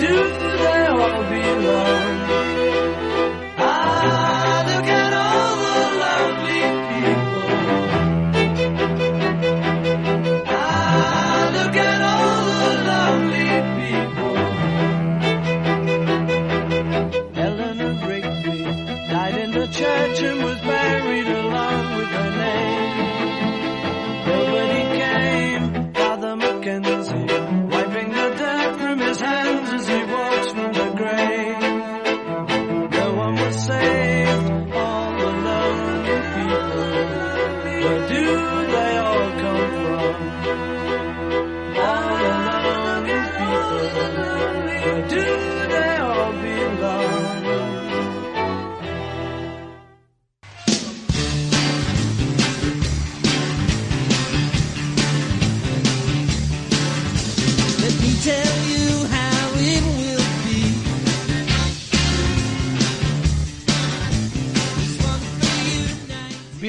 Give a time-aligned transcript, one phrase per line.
[0.00, 2.49] Do they all belong?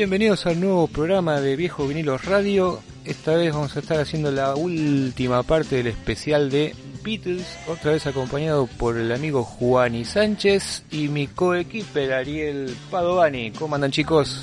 [0.02, 2.80] Bienvenidos al nuevo programa de Viejo Vinilos Radio.
[3.06, 6.74] Esta vez vamos a estar haciendo la última parte del especial de
[7.04, 13.52] Beatles, otra vez acompañado por el amigo Juani Sánchez y mi coequiper Ariel Padovani.
[13.52, 14.42] ¿Cómo andan chicos?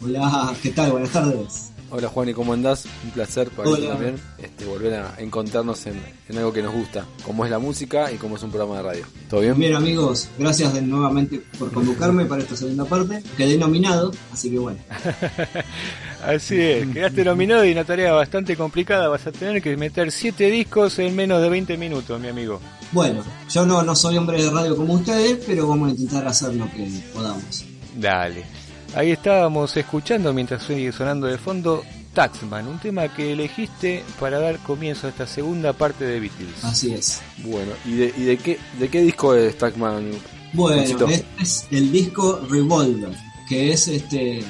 [0.00, 0.92] Hola, ¿qué tal?
[0.92, 1.73] Buenas tardes.
[1.96, 2.86] Hola Juan, ¿y cómo andás?
[3.04, 7.06] Un placer para mí también este, volver a encontrarnos en, en algo que nos gusta,
[7.24, 9.06] como es la música y como es un programa de radio.
[9.30, 9.56] ¿Todo bien?
[9.56, 13.22] Bien amigos, gracias de nuevamente por convocarme para esta segunda parte.
[13.36, 14.80] Quedé nominado, así que bueno.
[16.26, 19.06] Así es, quedaste nominado y una tarea bastante complicada.
[19.06, 22.60] Vas a tener que meter 7 discos en menos de 20 minutos, mi amigo.
[22.90, 26.56] Bueno, yo no, no soy hombre de radio como ustedes, pero vamos a intentar hacer
[26.56, 27.64] lo que podamos.
[27.96, 28.63] Dale.
[28.94, 31.82] Ahí estábamos escuchando mientras sigue sonando de fondo
[32.14, 36.62] Taxman, un tema que elegiste para dar comienzo a esta segunda parte de Beatles.
[36.64, 37.20] Así es.
[37.38, 40.12] Bueno, ¿y de, y de qué de qué disco es Stackman?
[40.52, 43.10] Bueno, este es el disco Revolver,
[43.48, 44.44] que es este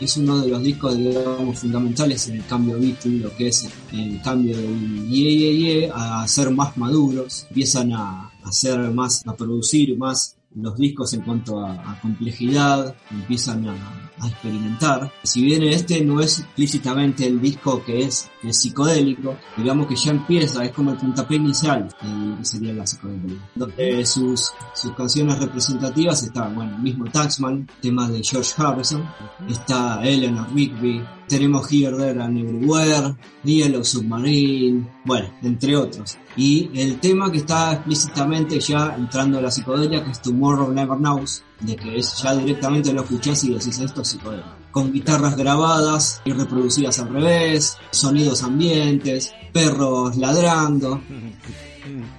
[0.00, 4.20] es uno de los discos digamos fundamentales en el cambio Beatle, lo que es el
[4.22, 9.96] cambio del ye ye ye a ser más maduros, empiezan a hacer más, a producir
[9.96, 13.74] más los discos en cuanto a, complejidad, empiezan a,
[14.20, 15.12] a experimentar.
[15.22, 20.10] Si bien este no es explícitamente el disco que es, es psicodélico, digamos que ya
[20.10, 23.38] empieza, es como el puntapié inicial lo que sería la psicodelia.
[23.54, 29.08] Donde sus, sus canciones representativas están, bueno, el mismo Taxman, temas de George Harrison,
[29.48, 33.14] está Eleanor Rigby, tenemos Here, There and Everywhere,
[33.44, 36.18] Yellow Submarine, bueno, entre otros.
[36.36, 40.98] Y el tema que está explícitamente ya entrando a la psicodelia, que es Tomorrow Never
[40.98, 44.63] Knows, de que es ya directamente lo escuchás y decís esto es psicodelia.
[44.74, 51.00] Con guitarras grabadas y reproducidas al revés, sonidos ambientes, perros ladrando.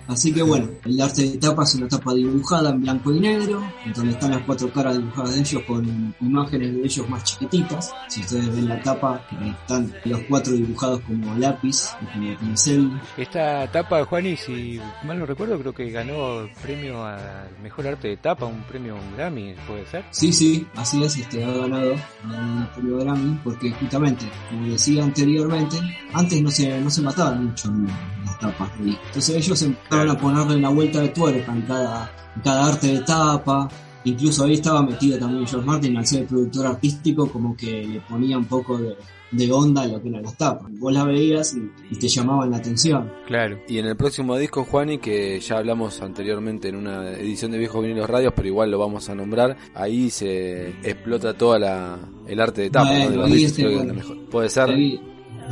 [0.08, 3.64] Así que bueno, el arte de tapa es una tapa dibujada en blanco y negro,
[3.86, 7.94] en donde están las cuatro caras dibujadas de ellos con imágenes de ellos más chiquititas.
[8.08, 9.26] Si ustedes ven la tapa,
[9.62, 12.92] están los cuatro dibujados como lápiz como pincel.
[13.18, 18.18] Esta tapa, Juani, si mal no recuerdo, creo que ganó premio al mejor arte de
[18.18, 20.06] tapa, un premio un Grammy, ¿puede ser?
[20.12, 25.78] Sí, sí, así es, este ha ganado un premio Grammy, porque justamente, como decía anteriormente,
[26.14, 27.88] antes no se, no se mataban mucho en
[28.26, 28.70] las tapas.
[28.80, 33.00] Entonces ellos empezaron a ponerle la vuelta de tuerca en cada, en cada arte de
[33.02, 33.70] tapa.
[34.04, 38.02] Incluso ahí estaba metido también George Martin al ser el productor artístico, como que le
[38.02, 38.96] ponía un poco de,
[39.32, 40.68] de onda a lo que eran las tapas.
[40.78, 43.12] Vos las veías y, y te llamaban la atención.
[43.26, 43.58] Claro.
[43.68, 47.82] Y en el próximo disco, Juani, que ya hablamos anteriormente en una edición de Viejos
[47.82, 52.62] Vinilos Radios, pero igual lo vamos a nombrar, ahí se explota toda la el arte
[52.62, 53.10] de tapa, Bueno, ¿no?
[53.12, 54.30] de los ahí discos, este, creo que bueno, la mejor.
[54.30, 55.02] Puede ser Ahí-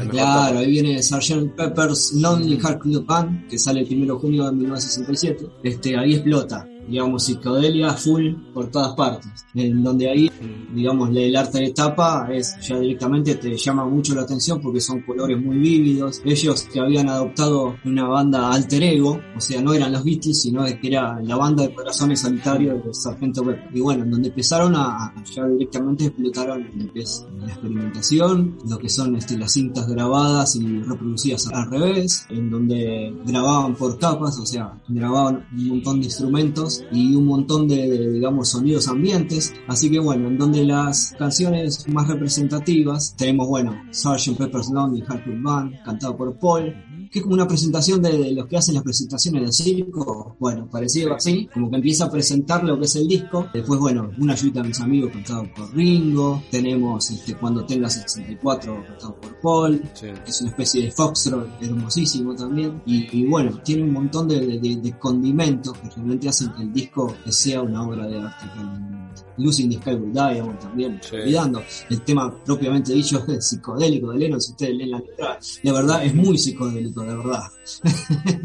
[0.09, 1.55] Claro, ahí viene Sgt.
[1.55, 5.47] Pepper's Lonely Heart Club Band, que sale el 1 de junio de 1967.
[5.63, 9.45] Este, ahí explota, digamos, psicodelia full por todas partes.
[9.53, 10.29] En donde ahí,
[10.73, 15.01] digamos, el arte de tapa es ya directamente te llama mucho la atención porque son
[15.01, 16.21] colores muy vívidos.
[16.25, 20.63] Ellos que habían adoptado una banda alter ego, o sea, no eran los Beatles, sino
[20.65, 23.69] que era la banda de corazones sanitarios de Sargento Pepper.
[23.73, 28.77] Y bueno, en donde empezaron a- ya directamente explotaron lo que es la experimentación, lo
[28.77, 34.39] que son este, las cintas grabadas y reproducidas al revés, en donde grababan por capas,
[34.39, 39.53] o sea, grababan un montón de instrumentos y un montón de, de, digamos, sonidos ambientes.
[39.67, 44.37] Así que bueno, en donde las canciones más representativas tenemos, bueno, Sgt.
[44.37, 46.73] Pepper's Lonely Heart Club Band, cantado por Paul,
[47.11, 50.67] que es como una presentación de, de los que hacen las presentaciones del circo, bueno,
[50.67, 54.33] parecido así, como que empieza a presentar lo que es el disco, después, bueno, una
[54.33, 59.81] ayuda a mis amigos cantado por Ringo, tenemos este, Cuando tenga 64 cantado por Paul,
[59.93, 60.07] Sí.
[60.23, 64.39] que es una especie de foxtrot hermosísimo también, y, y bueno, tiene un montón de-
[64.59, 68.45] de- de condimentos que realmente hacen que el disco sea una obra de arte.
[68.55, 69.03] Con
[69.37, 71.15] Lucy in the Sky with Diamond también, Sí.
[71.15, 75.73] olvidando el tema propiamente dicho es psicodélico de Lennon, si ustedes leen la letra, la
[75.73, 77.41] verdad es muy psicodélico, de verdad.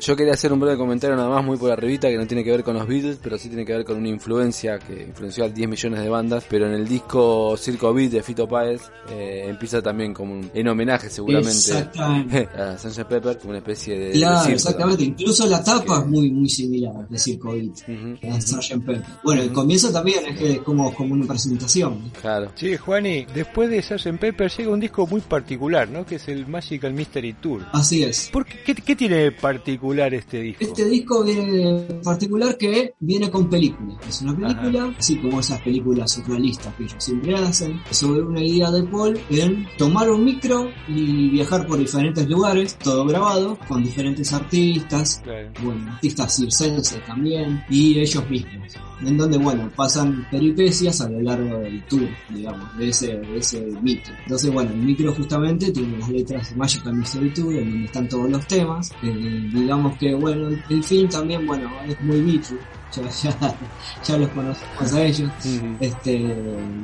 [0.00, 2.50] Yo quería hacer un breve comentario nada más muy por arribita que no tiene que
[2.50, 5.48] ver con los Beatles, pero sí tiene que ver con una influencia que influenció a
[5.48, 8.80] 10 millones de bandas, pero en el disco Circo Beat de Fito Páez
[9.10, 11.72] eh, empieza también como un, en homenaje seguramente
[12.58, 13.04] a Sgt.
[13.04, 14.04] Pepper, como una especie de...
[14.06, 14.54] de Claro, circo.
[14.54, 15.04] exactamente.
[15.04, 17.88] Incluso la tapa es muy, muy similar de Circo Beat.
[17.88, 18.84] Ujú, a Sgt.
[18.84, 19.02] Pepper.
[19.24, 22.10] Bueno, el comienzo también es que es como, como una presentación.
[22.20, 22.52] Claro.
[22.54, 24.18] Sí, Juani, después de Sgt.
[24.18, 26.04] Pepper llega un disco muy particular, ¿no?
[26.04, 27.66] Que es el Magical Mystery Tour.
[27.72, 28.28] Así es.
[28.32, 30.64] ¿Por qué, qué, qué tiene de particular este disco?
[30.64, 33.98] Este disco viene en particular que viene con película.
[34.08, 38.70] Es una película, así como esas películas surrealistas que ellos siempre hacen, sobre una idea
[38.70, 44.32] de Paul en tomar un micro y viajar por diferentes lugares, todo grabado, con diferentes
[44.32, 45.50] artistas, Claro.
[45.62, 48.74] bueno, artistas circenses también, y ellos mismos.
[49.04, 53.60] En donde, bueno, pasan peripecias a lo largo del tour, digamos, de ese, de ese
[53.80, 54.12] micro.
[54.22, 58.30] Entonces, bueno, el micro justamente tiene las letras Magical Mystery Tour, en donde están todos
[58.30, 58.92] los temas.
[59.02, 62.60] Eh, digamos que, bueno, el, film también, bueno, es muy Beatles.
[62.92, 63.56] Ya, ya,
[64.04, 65.30] ya los conocemos a ellos.
[65.78, 66.18] Este,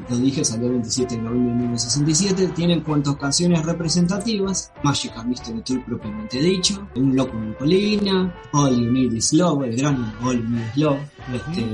[0.09, 2.53] lo dije, salió el 27 de noviembre de 1967.
[2.55, 8.35] Tiene en cuanto a canciones representativas, Magical Mystery Tour propiamente dicho, Un Loco en Colina,
[8.53, 10.99] All You Need Is Love, el gran All You Need Is Love,
[11.35, 11.67] este,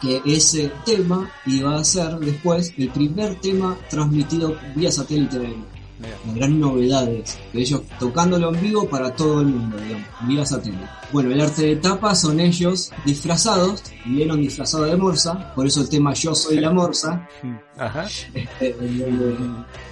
[0.00, 5.56] que ese tema iba a ser después el primer tema transmitido vía satélite de
[6.34, 10.88] gran novedad es que ellos tocándolo en vivo para todo el mundo, digamos, vía satélite.
[11.12, 15.88] Bueno, el arte de tapa son ellos disfrazados, vieron disfrazado de morsa, por eso el
[15.88, 17.28] tema Yo soy la morsa,
[17.78, 18.04] Ajá.
[18.04, 19.36] este, en donde,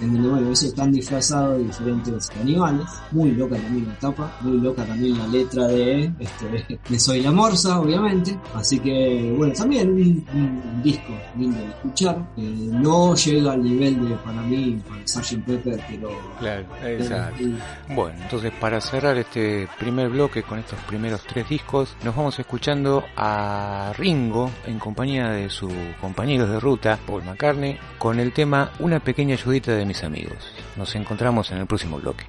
[0.01, 4.57] en donde, bueno, ellos están disfrazados de diferentes animales, muy loca también la tapa, muy
[4.59, 9.89] loca también la letra de, este, de Soy la morsa, obviamente, así que, bueno, también
[9.91, 15.01] un, un disco lindo de escuchar, eh, no llega al nivel de, para mí, para
[15.05, 15.43] Sgt.
[15.45, 16.09] Pepper, pero
[16.39, 17.43] Claro, exacto.
[17.89, 23.03] Bueno, entonces para cerrar este primer bloque con estos primeros tres discos, nos vamos escuchando
[23.15, 28.99] a Ringo en compañía de sus compañeros de ruta, Paul McCartney, con el tema Una
[28.99, 30.37] pequeña ayudita de mis amigos.
[30.75, 32.25] Nos encontramos en el próximo bloque.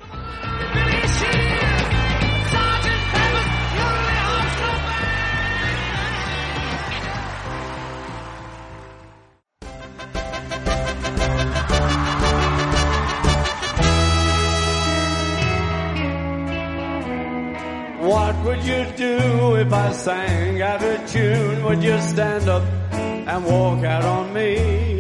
[18.05, 21.65] What would you do if I sang out of tune?
[21.65, 24.94] Would you stand up and walk out on me?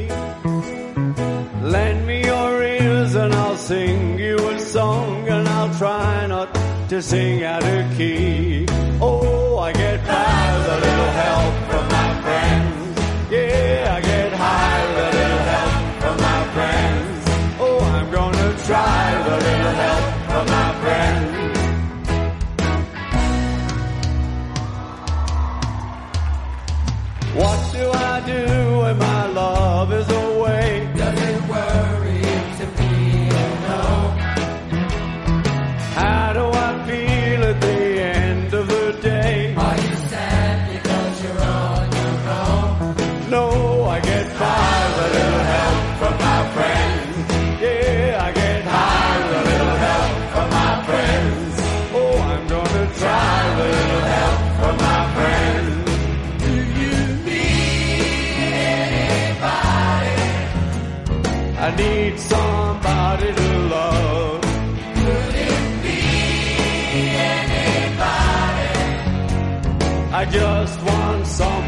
[1.74, 6.48] Lend me your ears and I'll sing you a song and I'll try not
[6.90, 8.64] to sing out of key.
[9.00, 13.00] Oh, I get by with a little help from my friends.
[13.32, 17.24] Yeah, I get high with a little help from my friends.
[17.66, 20.13] Oh, I'm gonna try with a little help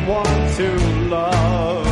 [0.07, 0.69] someone to
[1.09, 1.87] love.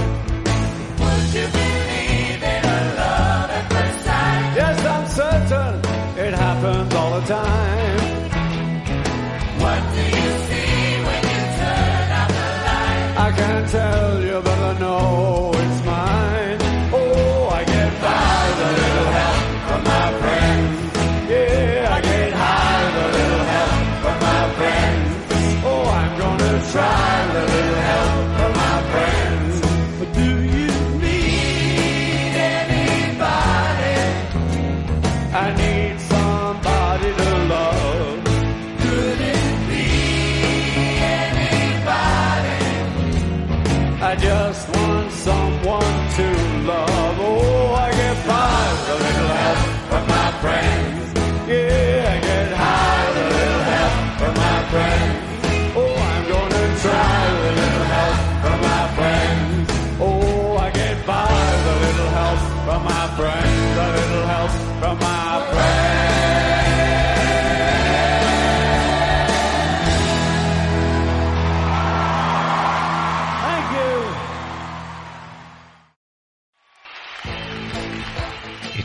[1.00, 4.54] Would you believe in a love at first sight?
[4.56, 5.74] Yes, I'm certain
[6.18, 7.63] it happens all the time.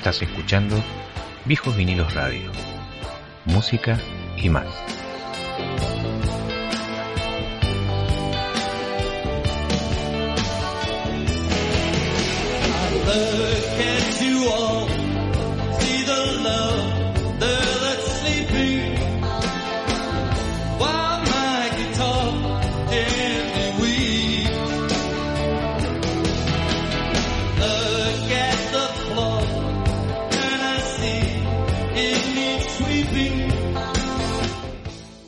[0.10, 0.75] Estás escuchando
[1.46, 2.51] Viejos Vinilos Radio.
[3.46, 4.00] Música
[4.38, 4.66] y más.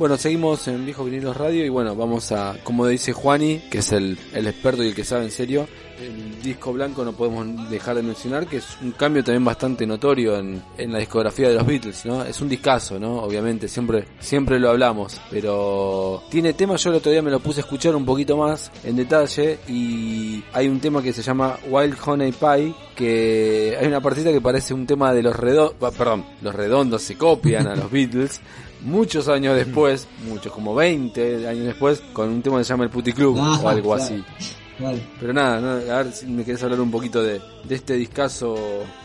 [0.01, 3.91] Bueno, seguimos en Viejo Vinilos Radio y bueno, vamos a, como dice Juani, que es
[3.91, 5.67] el, el experto y el que sabe en serio,
[6.01, 10.39] el disco blanco no podemos dejar de mencionar que es un cambio también bastante notorio
[10.39, 12.23] en, en la discografía de los Beatles, ¿no?
[12.23, 13.17] Es un discazo, ¿no?
[13.21, 17.59] Obviamente, siempre, siempre lo hablamos, pero tiene temas, yo el otro día me lo puse
[17.59, 21.95] a escuchar un poquito más en detalle y hay un tema que se llama Wild
[22.03, 26.55] Honey Pie, que hay una partita que parece un tema de los redondos, perdón, los
[26.55, 28.41] redondos se copian a los Beatles,
[28.83, 32.89] muchos años después, muchos, como 20 años después, con un tema que se llama El
[32.89, 34.03] Puti Club Ah, o algo claro.
[34.03, 34.23] así.
[34.77, 34.97] Claro.
[35.19, 38.55] Pero nada, nada, a ver si me querés hablar un poquito de, de este discazo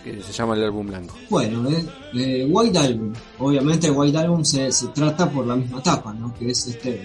[0.02, 1.14] que se llama El Álbum Blanco.
[1.28, 3.12] Bueno, eh, eh, White Album.
[3.38, 6.32] Obviamente White Album se, se trata por la misma tapa, ¿no?
[6.34, 7.00] Que es este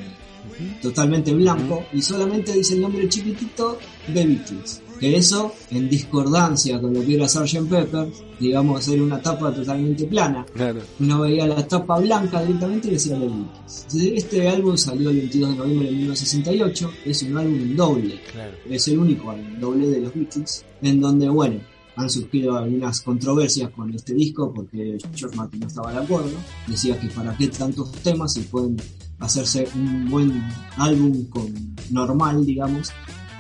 [0.82, 4.82] totalmente blanco y solamente dice el nombre chiquitito de Beatles.
[5.02, 7.68] Que eso, en discordancia con lo que era Sgt.
[7.68, 8.08] Pepper,
[8.40, 10.46] digamos, era una tapa totalmente plana.
[10.54, 10.80] Claro.
[11.00, 15.56] Uno veía la tapa blanca directamente y decía los Este álbum salió el 22 de
[15.56, 18.22] noviembre de 1968, es un álbum doble.
[18.32, 18.54] Claro.
[18.70, 21.60] Es el único álbum doble de los Beatles, en donde, bueno,
[21.96, 26.38] han surgido algunas controversias con este disco porque George Martin no estaba de acuerdo.
[26.68, 28.78] Decía que para qué tantos temas si pueden
[29.18, 30.44] hacerse un buen
[30.78, 32.92] álbum con normal, digamos,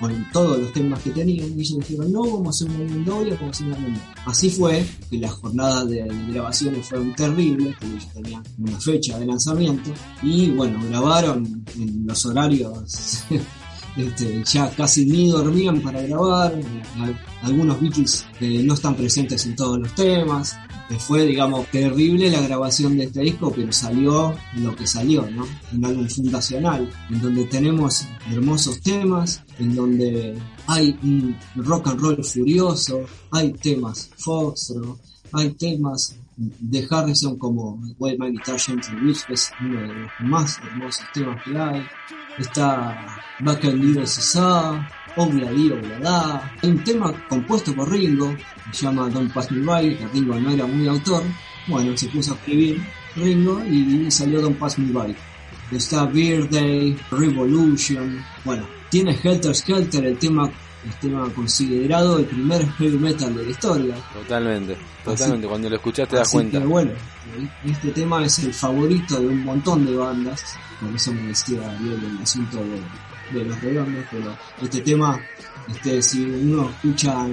[0.01, 1.57] con todos los temas que tenían.
[1.57, 4.05] Y ellos dijeron, no, vamos a hacer un doble, vamos a hacer un álbum doble.
[4.25, 9.19] Así fue, que las jornadas de, de grabaciones fueron terribles, porque ellos tenían una fecha
[9.19, 9.91] de lanzamiento.
[10.21, 13.23] Y bueno, grabaron en los horarios
[13.97, 16.59] este, ya casi ni dormían para grabar,
[17.41, 20.55] algunos Beatles eh, no están presentes en todos los temas,
[20.99, 25.45] fue, digamos, terrible la grabación de este disco, pero salió lo que salió, ¿no?
[25.73, 32.23] Un álbum fundacional, en donde tenemos hermosos temas, en donde hay un rock and roll
[32.23, 34.99] furioso, hay temas Foxtrot,
[35.33, 40.09] hay temas de Harrison como Wild Man Guitar Gentle Witch, que es uno de los
[40.21, 41.83] más hermosos temas que hay.
[42.37, 44.07] Está Back and Little
[45.15, 46.53] Obladi Oblada.
[46.61, 48.35] Hay un tema compuesto por Ringo,
[48.71, 51.23] se llama Don't Pass Me By, que Ringo no era muy autor.
[51.67, 52.81] Bueno, se puso a escribir
[53.15, 55.15] Ringo y salió Don't Pass Me By.
[55.71, 58.23] Está Birthday, Revolution.
[58.43, 60.51] Bueno, tiene Helter Skelter, el tema
[60.83, 63.95] el tema considerado el primer heavy metal de la historia.
[64.13, 65.47] Totalmente, totalmente.
[65.47, 66.59] Cuando lo escuchas te das cuenta.
[66.59, 66.91] Que, bueno,
[67.65, 70.55] este tema es el favorito de un montón de bandas.
[70.79, 72.81] Por eso me decía bien el asunto de,
[73.33, 75.19] de los redondos, pero este tema,
[75.69, 77.27] este, si uno escucha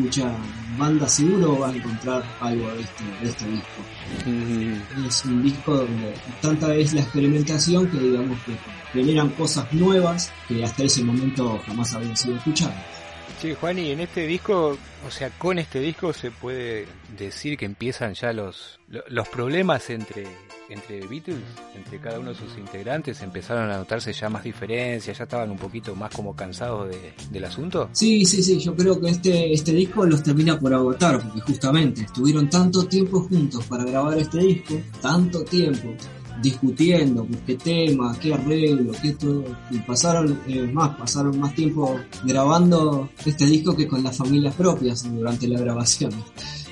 [0.00, 0.32] escucha
[0.78, 5.06] banda seguro va a encontrar algo de este, de este disco.
[5.06, 8.56] Es un disco donde tanta es la experimentación que digamos que
[8.92, 12.99] generan cosas nuevas que hasta ese momento jamás habían sido escuchadas.
[13.40, 16.86] Sí, Juan, y en este disco, o sea, con este disco se puede
[17.18, 18.78] decir que empiezan ya los,
[19.08, 20.26] los problemas entre,
[20.68, 21.38] entre Beatles,
[21.74, 25.56] entre cada uno de sus integrantes, empezaron a notarse ya más diferencias, ya estaban un
[25.56, 26.94] poquito más como cansados
[27.30, 27.88] del asunto.
[27.92, 32.02] Sí, sí, sí, yo creo que este, este disco los termina por agotar, porque justamente
[32.02, 35.94] estuvieron tanto tiempo juntos para grabar este disco, tanto tiempo,
[36.42, 39.44] discutiendo qué tema, qué arreglo, qué todo.
[39.70, 45.10] Y pasaron eh, más, pasaron más tiempo grabando este disco que con las familias propias
[45.12, 46.12] durante la grabación.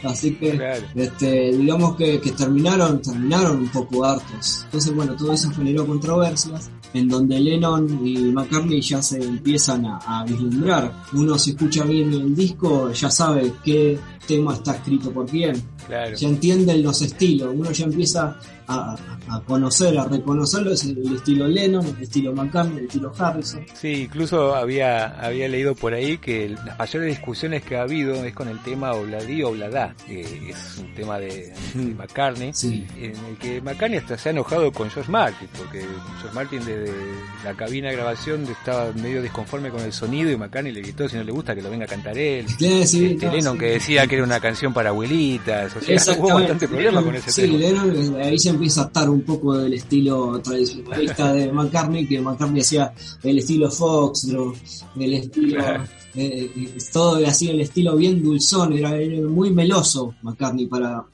[0.04, 0.58] Así que,
[0.94, 4.62] este, digamos que, que, terminaron, terminaron un poco hartos.
[4.64, 9.98] Entonces, bueno, todo eso generó controversias en donde Lennon y McCartney ya se empiezan a,
[9.98, 10.92] a vislumbrar.
[11.12, 15.60] Uno si escucha bien el disco ya sabe qué tema está escrito por quién.
[15.86, 16.16] Claro.
[16.16, 17.52] Ya entienden los estilos.
[17.54, 18.96] Uno ya empieza a,
[19.30, 23.64] a conocer, a reconocerlo, es el, estilo Lennon, el estilo McCartney, el estilo Harrison.
[23.74, 28.34] Sí, incluso había, había leído por ahí que las mayores discusiones que ha habido es
[28.34, 31.52] con el tema Obladí Oblada, que es un tema de,
[31.96, 35.80] McCartney, en el que McCartney hasta se ha enojado con George Martin, porque
[36.20, 36.92] George Martin desde
[37.44, 41.16] la cabina de grabación estaba medio disconforme con el sonido y McCartney le gritó si
[41.16, 42.46] no le gusta que lo venga a cantar él.
[42.58, 46.34] Sí, sí, este, Lennon que decía que era una canción para abuelitas, o sea, hubo
[46.34, 47.58] bastante problema con ese tema.
[47.58, 52.20] Sí, Lennon ahí se empieza a atar un poco del estilo tradicionalista de McCartney, que
[52.20, 52.92] McCartney hacía
[53.22, 54.28] el estilo Fox,
[54.98, 55.62] el estilo
[56.14, 58.90] eh, eh, todo así el estilo bien dulzón, era,
[59.28, 61.04] muy meloso McCartney para,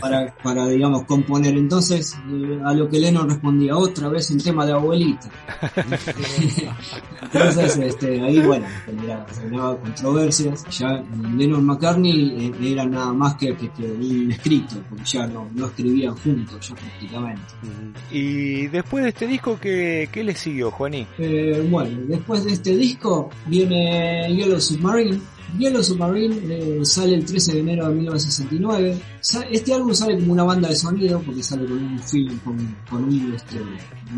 [0.00, 1.56] para, para, digamos, componer.
[1.56, 5.30] Entonces, eh, a lo que Lennon respondía, otra vez un tema de abuelita.
[7.22, 10.64] Entonces, este, ahí, bueno, generaba, controversias.
[10.76, 11.02] Ya
[11.36, 16.68] Lennon McCartney era nada más que, que, un escrito, porque ya no, no escribían juntos,
[16.68, 17.42] ya prácticamente.
[18.10, 21.06] Y después de este disco, ¿qué, qué le siguió, Juaní?
[21.70, 25.20] bueno, después de este disco viene Yellow Submarine.
[25.58, 28.98] Yellow Submarine eh, sale el 13 de enero de 1969.
[29.50, 32.38] Este álbum sale como una banda de sonido porque sale con un film,
[32.88, 33.56] con, este,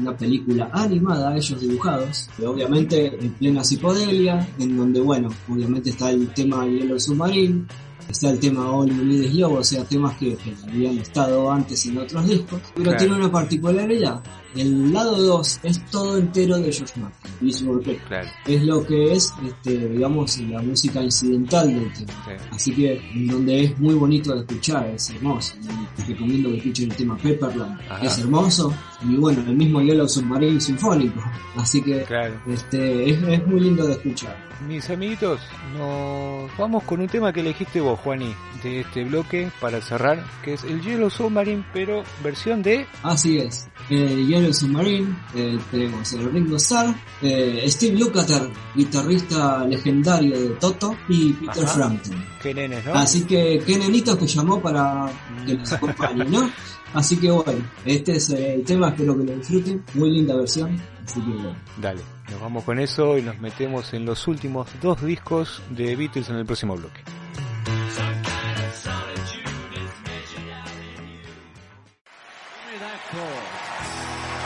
[0.00, 6.10] una película animada, ellos dibujados, que obviamente en plena psicodelia, en donde, bueno, obviamente está
[6.10, 7.66] el tema Yellow Submarine,
[8.08, 10.36] está el tema All You Need Is Love, o sea, temas que,
[10.68, 14.22] habían estado antes en otros discos, pero tiene una particularidad.
[14.56, 18.28] El lado 2 es todo entero de George Martin, claro.
[18.46, 22.12] Es lo que es, este, digamos, la música incidental del tema.
[22.50, 25.54] Así que, donde es muy bonito de escuchar, es hermoso.
[25.98, 28.72] Les recomiendo que escuchen el tema Pepperland, es hermoso.
[29.02, 31.20] Y bueno, el mismo Yellow Submarine Sinfónico.
[31.56, 32.06] Así que,
[32.46, 34.36] este, es, es muy lindo de escuchar.
[34.68, 35.40] Mis amiguitos,
[35.76, 40.54] nos vamos con un tema que elegiste vos, Juani, de este bloque para cerrar, que
[40.54, 42.86] es el Yellow Submarine, pero versión de...
[43.02, 50.38] Así es, el Yellow Submarine, eh, tenemos el Ringo Starr, eh, Steve Lukather, guitarrista legendario
[50.38, 52.24] de Toto, y Peter Frampton.
[52.42, 52.94] Qué nenes, ¿no?
[52.94, 55.08] Así que qué nenitos que llamó para
[55.46, 56.50] que nos acompañen, ¿no?
[56.92, 61.20] Así que bueno, este es el tema, espero que lo disfruten, muy linda versión, así
[61.20, 61.56] que bueno.
[61.80, 66.28] Dale, nos vamos con eso y nos metemos en los últimos dos discos de Beatles
[66.28, 67.00] en el próximo bloque.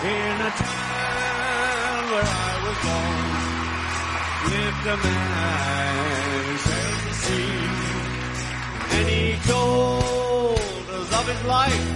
[0.00, 3.28] In a town where I was born,
[4.52, 7.58] lived a man sailed the sea,
[8.94, 11.86] and he told us of his life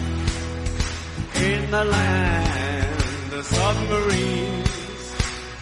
[1.37, 5.15] in the land of submarines.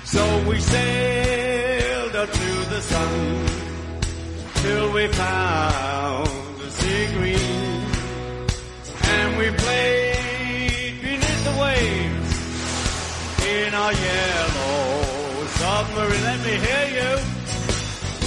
[0.05, 3.47] So we sailed up to the sun
[4.63, 7.85] till we found the sea green.
[9.03, 10.20] And we played
[13.67, 16.25] in our yellow submarine.
[16.31, 17.13] Let me hear you.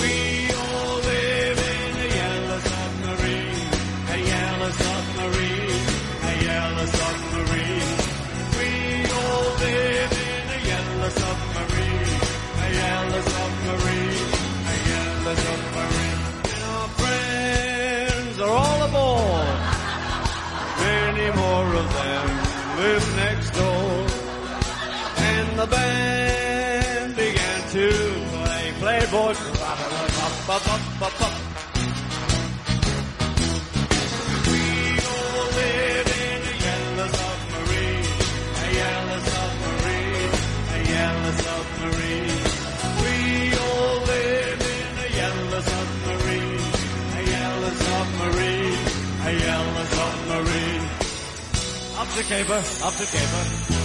[0.02, 0.13] We
[0.62, 3.67] all live in a yellow submarine,
[4.13, 5.86] a yellow submarine,
[6.30, 7.98] a yellow submarine.
[8.60, 8.72] We
[9.17, 12.19] all live in a yellow submarine,
[12.63, 14.30] a yellow submarine,
[14.72, 16.22] a yellow submarine.
[16.54, 19.58] And our friends are all aboard.
[20.86, 22.28] Many more of them
[22.78, 23.12] live
[25.63, 27.88] the band began to
[28.32, 29.34] play Playboy.
[34.52, 34.62] We
[35.12, 38.08] all live in a yellow submarine,
[38.60, 40.34] a yellow submarine,
[40.73, 42.43] a yellow submarine.
[43.04, 43.15] We
[43.63, 46.63] all live in a yellow submarine,
[47.17, 48.84] a yellow submarine,
[49.28, 50.86] a yellow submarine.
[52.02, 53.83] Up the caper, up the caper.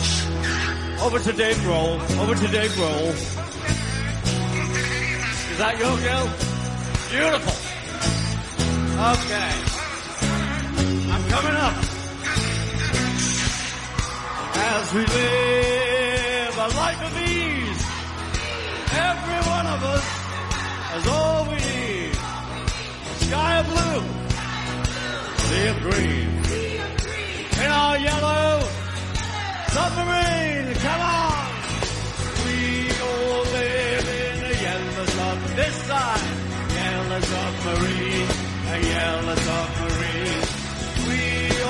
[1.00, 3.14] Over to Dave Grohl, over to Dave Grohl.
[5.52, 6.26] Is that your girl?
[7.08, 7.54] Beautiful.
[8.98, 9.50] Okay.
[11.12, 11.76] I'm coming up.
[14.56, 17.82] As we live a life of ease,
[18.92, 20.04] every one of us
[20.92, 22.12] has all we need.
[23.06, 24.02] A sky of blue,
[25.46, 26.28] sea of green.
[27.64, 28.77] In our yellow
[29.78, 31.46] submarine, come on!
[32.44, 32.56] We
[33.06, 36.28] all live in a yellow sub this side.
[36.78, 38.30] Yellow submarine,
[38.74, 40.42] a yellow submarine.
[41.08, 41.20] We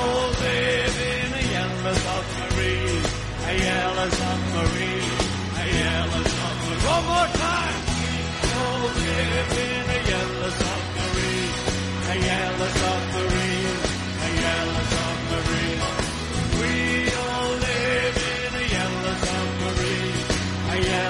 [0.01, 3.05] all live in a yellow submarine,
[3.49, 5.15] a yellow submarine,
[5.61, 6.85] a yellow submarine.
[6.95, 7.77] One more time.
[8.01, 8.13] We
[8.63, 11.55] all live in a yellow submarine,
[12.13, 13.38] a yellow submarine,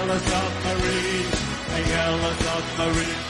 [0.09, 1.27] yellow submarine,
[1.75, 3.28] a yellow submarine.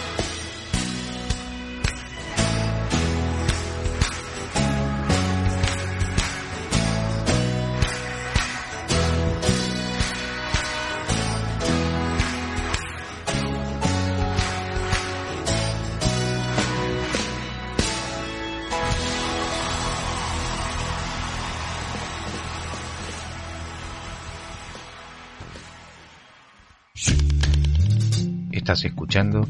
[28.68, 29.48] Estás escuchando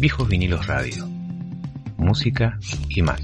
[0.00, 1.06] Viejos Vinilos Radio.
[1.96, 3.20] Música y más.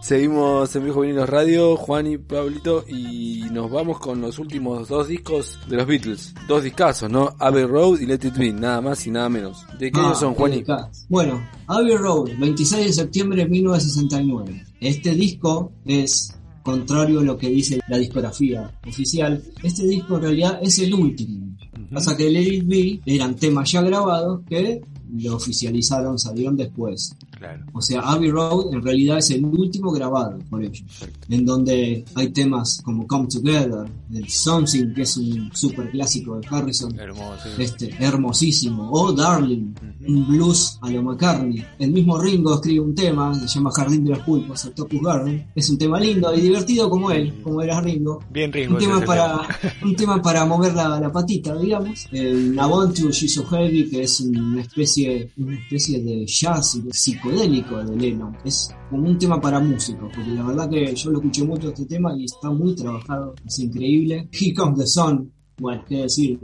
[0.00, 5.06] Seguimos en Viejo Vinilos Radio, Juan y Pablito, y nos vamos con los últimos dos
[5.06, 6.34] discos de los Beatles.
[6.48, 7.34] Dos discazos, ¿no?
[7.38, 9.64] Abbey Road y Let It Be, nada más y nada menos.
[9.78, 10.54] ¿De qué Ah, años son, Juan?
[10.54, 10.64] y-.
[11.08, 14.64] Bueno, Abbey Road, 26 de septiembre de 1969.
[14.80, 16.34] Este disco es,
[16.70, 21.56] contrario a lo que dice la discografía oficial, este disco en realidad es el último.
[21.92, 24.80] Pasa que Let It Be eran temas ya grabados que
[25.18, 27.16] lo oficializaron, salieron después.
[27.40, 27.64] Claro.
[27.72, 30.84] O sea, Abbey Road en realidad es el último grabado por ellos.
[31.30, 36.46] En donde hay temas como Come Together, el Something, que es un super clásico de
[36.46, 37.48] Harrison, Hermoso.
[37.56, 38.90] este, hermosísimo.
[38.92, 39.72] O Darling,
[40.06, 41.64] un blues a lo McCartney.
[41.78, 45.46] El mismo Ringo escribe un tema, se llama Jardín de los Pulpos, Octopus Garden.
[45.54, 48.22] Es un tema lindo y divertido como él, como era Ringo.
[48.30, 48.74] Bien Ringo.
[48.74, 49.40] Un tema, para,
[49.82, 52.06] un tema para mover la, la patita, digamos.
[52.12, 56.78] El I Want to She's So Heavy, que es una especie, una especie de jazz
[57.30, 58.36] psicodélico de Lennon.
[58.44, 61.86] Es como un tema para músicos, porque la verdad que yo lo escuché mucho este
[61.86, 64.28] tema y está muy trabajado, es increíble.
[64.32, 66.40] Here Comes the Sun, bueno, qué decir,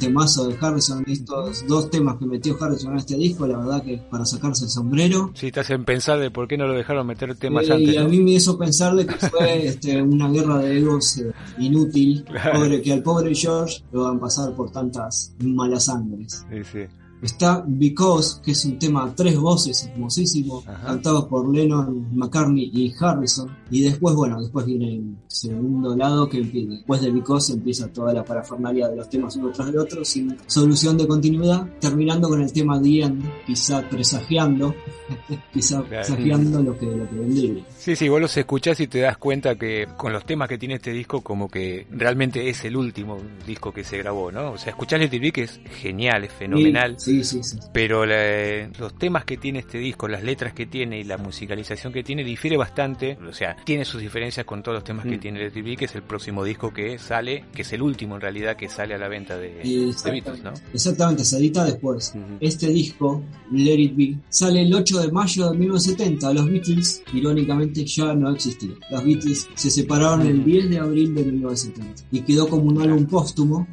[0.00, 3.98] temazo de Harrison, estos dos temas que metió Harrison en este disco, la verdad que
[4.10, 5.30] para sacarse el sombrero.
[5.34, 7.94] Sí, te hacen pensar de por qué no lo dejaron meter temas Eh, antes.
[7.94, 11.30] y a mí me hizo pensar de que fue este, una guerra de egos eh,
[11.58, 12.60] inútil, Claro.
[12.60, 16.44] pobre, que al pobre George lo van a pasar por tantas malas sangres.
[16.50, 16.78] Sí, sí.
[17.22, 20.88] Está Because, que es un tema a tres voces, hermosísimo, Ajá.
[20.88, 23.50] cantados por Lennon, McCartney y Harrison.
[23.70, 28.24] Y después, bueno, después viene el segundo lado, que después de Because empieza toda la
[28.24, 32.52] parafernalia de los temas uno tras el otro, sin solución de continuidad, terminando con el
[32.52, 34.74] tema The End, quizá presagiando,
[35.52, 37.64] quizá presagiando lo que, lo que vendría.
[37.76, 40.74] Sí, sí, vos los escuchás y te das cuenta que con los temas que tiene
[40.74, 44.52] este disco, como que realmente es el último disco que se grabó, ¿no?
[44.52, 46.96] O sea, escuchás Let It Be, que es genial, es fenomenal.
[47.04, 47.58] Sí, sí, sí.
[47.72, 51.92] Pero la- los temas que tiene este disco, las letras que tiene y la musicalización
[51.92, 53.18] que tiene difiere bastante.
[53.28, 55.20] O sea, tiene sus diferencias con todos los temas que Mm.
[55.20, 58.14] tiene Let It Be, que es el próximo disco que sale, que es el último
[58.16, 59.94] en realidad que sale a la venta de, de.
[60.10, 60.52] Beatles, ¿no?
[60.72, 62.14] Exactamente, se edita después.
[62.40, 66.32] Este disco, Let It Be, sale el 8 de mayo de 1970.
[66.32, 68.76] Los Beatles, irónicamente, ya no existían.
[68.90, 73.06] Los Beatles se separaron el 10 de abril de 1970 y quedó como un álbum
[73.06, 73.66] póstumo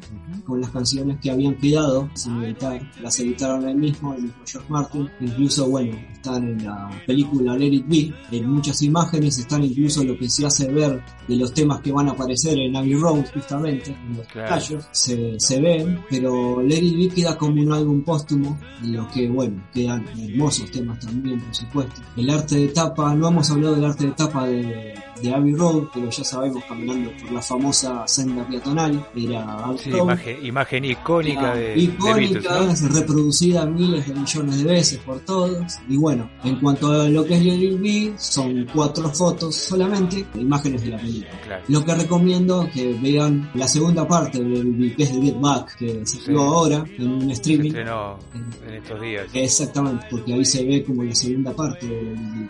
[0.46, 2.80] con las canciones que habían quedado sin editar.
[3.00, 5.08] Las editaron el mismo, el mismo George Martin.
[5.20, 8.12] Incluso, bueno, están en la película Let It Be.
[8.36, 12.08] En muchas imágenes están incluso lo que se hace ver de los temas que van
[12.08, 14.48] a aparecer en Abbey Road, justamente, en los Claro.
[14.48, 14.84] tallos.
[14.92, 19.28] Se, se ven, pero Let It Be queda como un álbum póstumo, en lo que,
[19.28, 22.00] bueno, quedan hermosos temas también, por supuesto.
[22.16, 25.84] El arte de tapa, no hemos hablado del arte de tapa de, de Abbey Road,
[25.94, 30.02] pero ya sabemos, caminando por la famosa senda peatonal, era Abbey Sí, Road.
[30.02, 32.14] imagen, imagen icónica de, de icónica,
[32.54, 32.88] Beatles, ¿no?
[32.88, 35.78] es reproducida miles de millones de veces por todos.
[35.88, 40.40] Y bueno, en cuanto a lo que es It Be, son cuatro fotos solamente, de
[40.40, 41.40] imágenes de la película.
[41.44, 41.64] Claro.
[41.68, 45.22] Lo que recomiendo que vean la segunda parte de Let It Be, que es de
[45.22, 46.32] Get Back, que se Sí.
[46.36, 47.68] ahora en un Se streaming.
[47.68, 48.18] estrenó
[48.66, 49.26] en estos días.
[49.32, 52.48] Exactamente, porque ahí se ve como la segunda parte de porque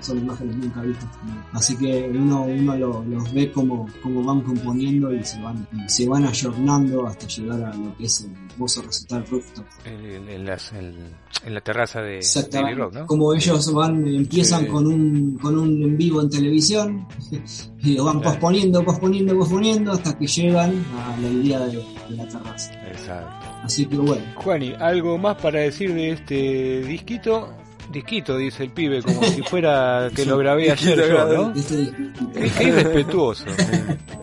[0.00, 1.10] son imágenes nunca vistas.
[1.12, 1.38] también.
[1.52, 5.88] Así que uno, uno lo- los ve como, como van componiendo y se van, y
[5.88, 9.64] se van ayornando hasta llegar a lo que es el hermoso recital rooftop.
[9.84, 12.74] En, en- las- en- en la terraza de, de.
[12.74, 13.06] Road, ¿no?
[13.06, 14.66] Como ellos van, empiezan Sí.
[14.66, 17.06] con un, con un en vivo en televisión
[17.82, 18.32] y lo van Claro.
[18.32, 22.72] posponiendo, posponiendo, posponiendo hasta que llegan a la idea de, de la terraza.
[22.88, 23.46] Exacto.
[23.62, 27.48] Así que bueno, Juani, ¿algo más para decir de este disquito?
[27.92, 31.52] Disquito, dice el pibe, como si fuera que lo grabé ayer yo, ¿no?
[31.54, 31.92] este.
[32.34, 33.44] Qué, qué irrespetuoso.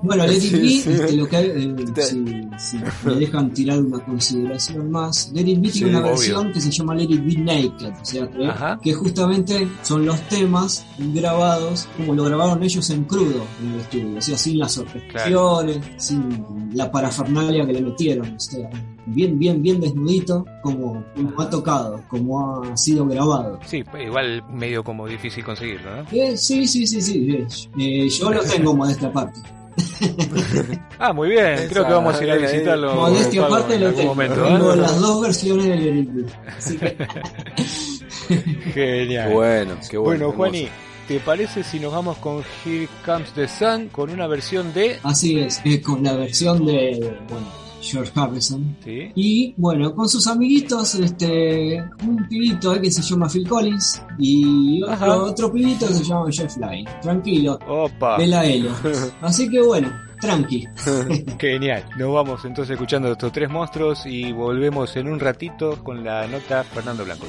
[0.05, 0.83] Bueno, Let It Sí, Be, sí.
[0.91, 2.25] este, lo que, eh, Este- si,
[2.57, 6.09] si me dejan tirar una consideración más, Let It Be Sí, tiene una obvio.
[6.11, 10.85] versión que se llama Let It Be Naked, o sea, que justamente son los temas
[10.97, 15.79] grabados como lo grabaron ellos en crudo en el estudio, o sea, sin las orquestaciones,
[15.95, 18.69] sin la parafernalia que le metieron, o sea,
[19.05, 23.59] bien, bien, bien desnudito, como, como ha tocado, como ha sido grabado.
[23.65, 26.05] Sí, igual medio como difícil conseguirlo, ¿no?
[26.11, 27.45] Eh, sí, sí, sí, sí,
[27.77, 29.39] eh, yo lo tengo modestia aparte.
[30.99, 34.09] Ah, muy bien, creo que vamos a ir a visitarlo Modestia aparte lo tengo.
[34.09, 34.43] momento.
[34.43, 34.77] Tengo ¿eh?
[34.77, 36.25] las dos versiones del.
[36.57, 36.95] Así que,
[38.73, 39.27] Genial.
[39.27, 40.25] Qué bueno, qué bueno.
[40.27, 40.37] Bueno.
[40.37, 40.67] Juani,
[41.07, 44.99] ¿te parece si nos vamos con Here Comes the Sun con una versión de...
[45.03, 47.47] así es, eh, con la versión de bueno,
[47.83, 48.75] George Harrison.
[48.83, 54.01] Sí, Y bueno, con sus amiguitos, este, un pibito eh, que se llama Phil Collins
[54.17, 56.89] y otro, otro pibito que se llama Jeff Lynne.
[57.01, 58.71] Tranquilo, opa, vela elo.
[59.21, 60.65] Así que bueno, tranqui.
[61.39, 61.83] genial.
[61.97, 66.63] Nos vamos entonces escuchando estos tres monstruos y volvemos en un ratito con la nota
[66.63, 67.27] Fernando Blanco.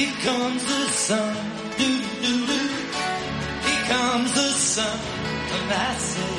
[0.00, 1.36] Here comes the sun,
[1.76, 1.88] do
[2.22, 2.68] do doo.
[3.66, 4.98] Here comes the sun,
[5.56, 6.36] and I say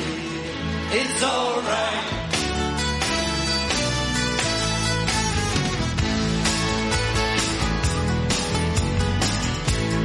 [0.98, 2.08] it's alright.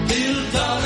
[0.07, 0.76] Little darling,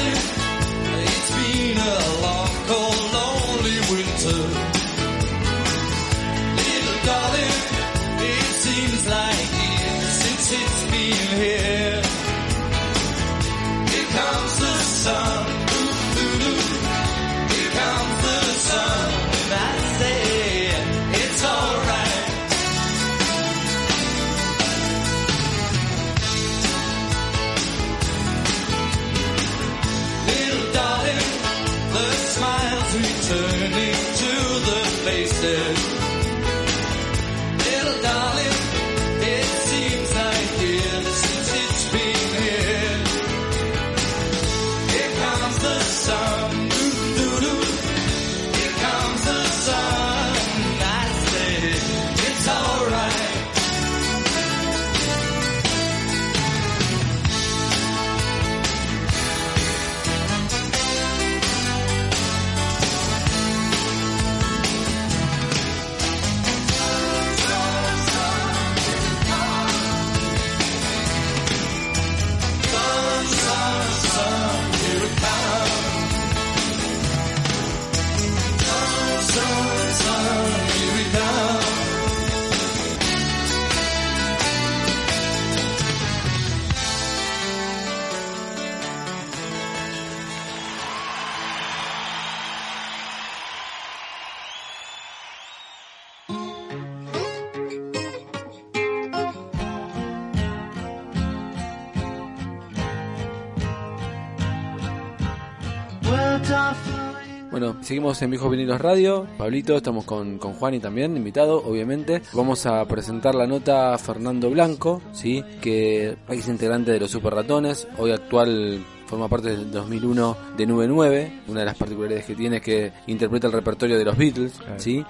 [107.51, 109.27] Bueno, seguimos en Viejos Vinilos Radio.
[109.37, 112.21] Pablito, estamos con, con Juan y también, invitado, obviamente.
[112.31, 115.43] Vamos a presentar la nota a Fernando Blanco, ¿sí?
[115.59, 120.87] que es integrante de los Super Ratones, hoy actual forma parte del 2001 de Nube
[120.87, 121.41] 9.
[121.49, 125.03] Una de las particularidades que tiene es que interpreta el repertorio de los Beatles, ¿sí?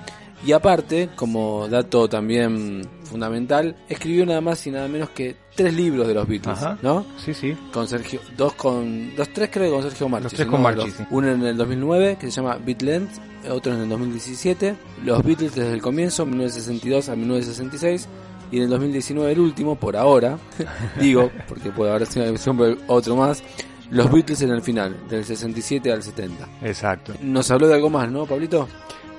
[0.43, 6.07] Y aparte, como dato también fundamental, escribió nada más y nada menos que tres libros
[6.07, 6.77] de los Beatles, Ajá.
[6.81, 7.05] ¿no?
[7.17, 7.55] Sí, sí.
[7.71, 10.23] Con Sergio, dos con, dos tres creo que con Sergio Marchi.
[10.23, 11.03] Los tres con Marchi, sí.
[11.11, 13.09] Uno en el 2009 que se llama Beatland,
[13.49, 14.75] otro en el 2017.
[15.05, 18.07] Los Beatles desde el comienzo, 1962 a 1966.
[18.51, 20.37] Y en el 2019 el último, por ahora,
[20.99, 23.43] digo, porque puede haber sido siempre otro más,
[23.91, 26.47] los Beatles en el final, del 67 al 70.
[26.63, 27.13] Exacto.
[27.21, 28.67] Nos habló de algo más, ¿no, Pablito?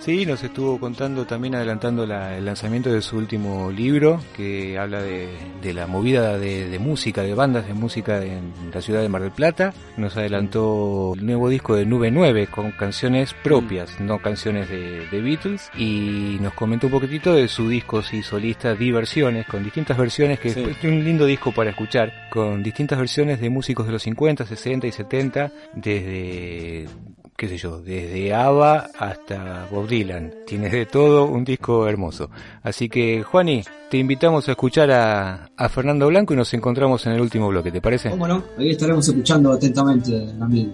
[0.04, 5.00] Sí, nos estuvo contando también adelantando la- el lanzamiento de su último libro que habla
[5.00, 5.28] de,
[5.62, 9.22] de la movida de, de música, de bandas de música en la ciudad de Mar
[9.22, 9.72] del Plata.
[9.96, 15.20] Nos adelantó el nuevo disco de Nube 9 con canciones propias, no canciones de, de
[15.20, 15.70] Beatles.
[15.78, 20.50] Y nos comentó un poquitito de su disco sí, solista Diversiones, con distintas versiones que
[20.50, 20.64] Sí.
[20.68, 24.84] es un lindo disco para escuchar, con distintas versiones de músicos de los 50, 60
[24.88, 26.86] y 70, desde
[27.42, 30.33] qué sé yo, desde ABBA hasta Bob Dylan.
[30.46, 32.31] Tienes de todo un disco hermoso.
[32.62, 37.14] Así que, Juani, te invitamos a escuchar a, a Fernando Blanco y nos encontramos en
[37.14, 38.11] el último bloque, ¿te parece?
[38.11, 38.44] ¿Cómo no?
[38.57, 40.72] Ahí estaremos escuchando atentamente, amigo.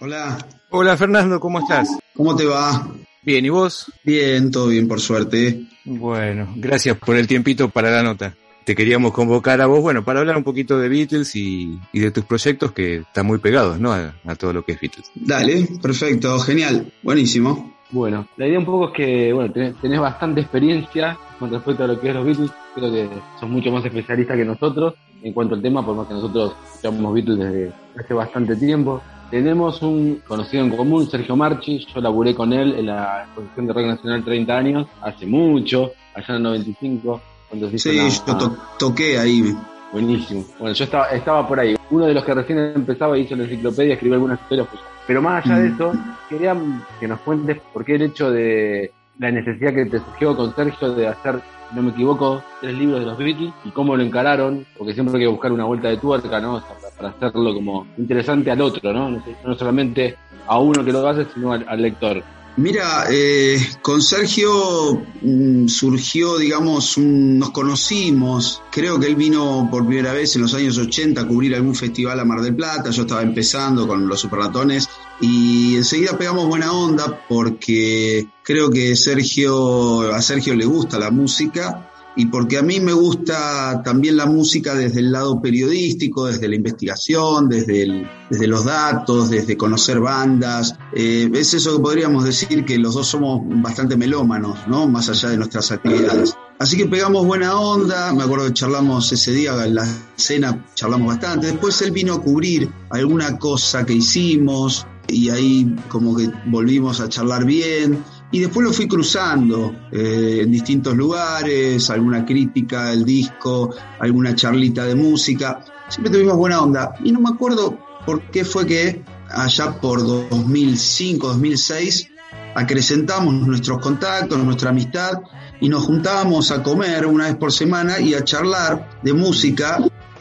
[0.00, 0.38] Hola,
[0.72, 1.88] Hola Fernando, ¿cómo estás?
[2.14, 2.86] ¿cómo te va?
[3.22, 3.92] Bien, ¿y vos?
[4.04, 5.62] Bien, todo bien por suerte.
[5.84, 8.34] Bueno, gracias por el tiempito para la nota.
[8.64, 12.12] Te queríamos convocar a vos, bueno, para hablar un poquito de Beatles y, y de
[12.12, 13.92] tus proyectos que están muy pegados, ¿no?
[13.92, 15.10] A, a todo lo que es Beatles.
[15.14, 17.74] Dale, perfecto, genial, buenísimo.
[17.90, 21.88] Bueno, la idea un poco es que, bueno, tenés, tenés bastante experiencia con respecto a
[21.88, 22.50] lo que es los Beatles.
[22.76, 23.08] Creo que
[23.40, 27.12] sos mucho más especialista que nosotros en cuanto al tema, por más que nosotros escuchamos
[27.12, 29.02] Beatles desde hace bastante tiempo.
[29.30, 31.86] Tenemos un conocido en común, Sergio Marchi.
[31.94, 36.26] Yo laburé con él en la exposición de Rock Nacional 30 años, hace mucho, allá
[36.30, 37.20] en el 95.
[37.48, 39.54] Cuando se hizo Sí, la- yo to- toqué ahí.
[39.92, 40.44] Buenísimo.
[40.58, 41.76] Bueno, yo estaba, estaba por ahí.
[41.90, 44.66] Uno de los que recién empezaba hizo la enciclopedia, escribió algunas historias.
[44.68, 45.92] pues, Pero más allá de eso,
[46.28, 46.56] quería
[47.00, 50.92] que nos cuentes por qué el hecho de la necesidad que te surgió con Sergio
[50.94, 54.64] de hacer, si no me equivoco, tres libros de los Beatles y cómo lo encararon,
[54.78, 56.54] porque siempre hay que buscar una vuelta de tuerca, ¿no?
[56.56, 59.10] O sea, para, hacerlo como interesante al otro, ¿no?
[59.10, 62.22] No, solamente a uno que lo hace, sino al, al lector.
[62.56, 68.60] Mira, eh, con Sergio mm, surgió, digamos, un- nos conocimos.
[68.72, 72.18] Creo que él vino por primera vez en los años 80 a cubrir algún festival
[72.18, 72.90] a Mar del Plata.
[72.90, 74.88] Yo estaba empezando con los Superratones
[75.20, 81.89] y enseguida pegamos buena onda porque creo que Sergio, a Sergio le gusta la música
[82.16, 86.56] y porque a mí me gusta también la música desde el lado periodístico, desde la
[86.56, 90.74] investigación, desde, desde los datos, desde conocer bandas.
[90.94, 94.88] Eh, es eso que podríamos decir que los dos somos bastante melómanos, ¿no?
[94.88, 96.36] Más allá de nuestras actividades.
[96.58, 101.08] Así que pegamos buena onda, me acuerdo que charlamos ese día en la cena, charlamos
[101.08, 101.46] bastante.
[101.46, 107.08] Después él vino a cubrir alguna cosa que hicimos y ahí como que volvimos a
[107.08, 108.04] charlar bien.
[108.32, 114.84] Y después lo fui cruzando eh, en distintos lugares, alguna crítica del disco, alguna charlita
[114.84, 115.64] de música.
[115.88, 116.94] Siempre tuvimos buena onda.
[117.02, 117.76] Y no me acuerdo
[118.06, 122.08] por qué fue que allá por 2005, 2006,
[122.54, 125.22] acrecentamos nuestros contactos, nuestra amistad
[125.60, 129.78] y nos juntábamos a comer una vez por semana y a charlar de música.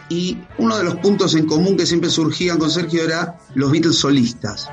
[0.10, 3.98] Y uno de los puntos en común que siempre surgían con Sergio era los Beatles
[3.98, 4.68] solistas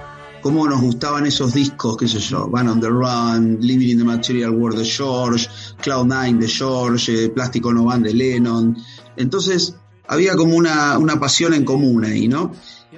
[0.47, 4.05] cómo nos gustaban esos discos, qué sé yo, Van on the Run, Living in the
[4.05, 5.49] Material World de George,
[5.83, 8.77] Cloud Nine de George, eh, Plástico No Van de Lennon.
[9.17, 9.75] Entonces,
[10.07, 12.53] había como una, una pasión en común ahí, ¿no?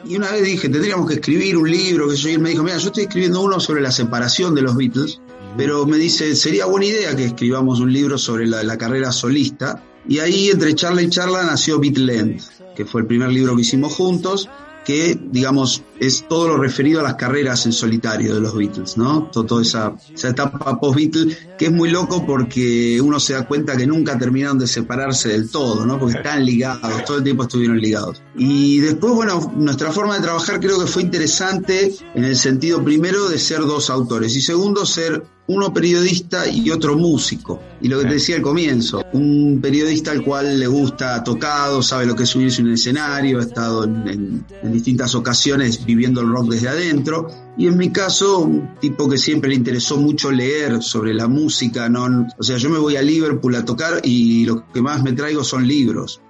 [0.04, 2.62] Y una vez dije, tendríamos que escribir un libro, que yo, y él me dijo,
[2.62, 5.18] mira, yo estoy escribiendo uno sobre la separación de los Beatles,
[5.56, 9.82] pero me dice, sería buena idea que escribamos un libro sobre la, la carrera solista.
[10.06, 12.42] Y ahí, entre charla y charla, nació Beatland,
[12.76, 14.50] que fue el primer libro que hicimos juntos,
[14.88, 19.24] que, digamos, es todo lo referido a las carreras en solitario de los Beatles, ¿no?
[19.30, 23.76] To- Toda esa, esa etapa post-Beatles, que es muy loco porque uno se da cuenta
[23.76, 25.98] que nunca terminaron de separarse del todo, ¿no?
[25.98, 28.22] Porque están ligados, todo el tiempo estuvieron ligados.
[28.34, 33.28] Y después, bueno, nuestra forma de trabajar creo que fue interesante en el sentido primero
[33.28, 37.60] de ser dos autores y segundo ser uno periodista y otro músico.
[37.80, 42.06] Y lo que te decía al comienzo, un periodista al cual le gusta tocado, sabe
[42.06, 46.20] lo que es subirse a un escenario, ha estado en, en- en distintas ocasiones viviendo
[46.20, 47.28] el rock desde adentro.
[47.56, 51.88] Y en mi caso, un tipo que siempre le interesó mucho leer sobre la música,
[51.88, 52.26] ¿no?
[52.38, 55.42] O sea, yo me voy a Liverpool a tocar y lo que más me traigo
[55.44, 56.20] son libros.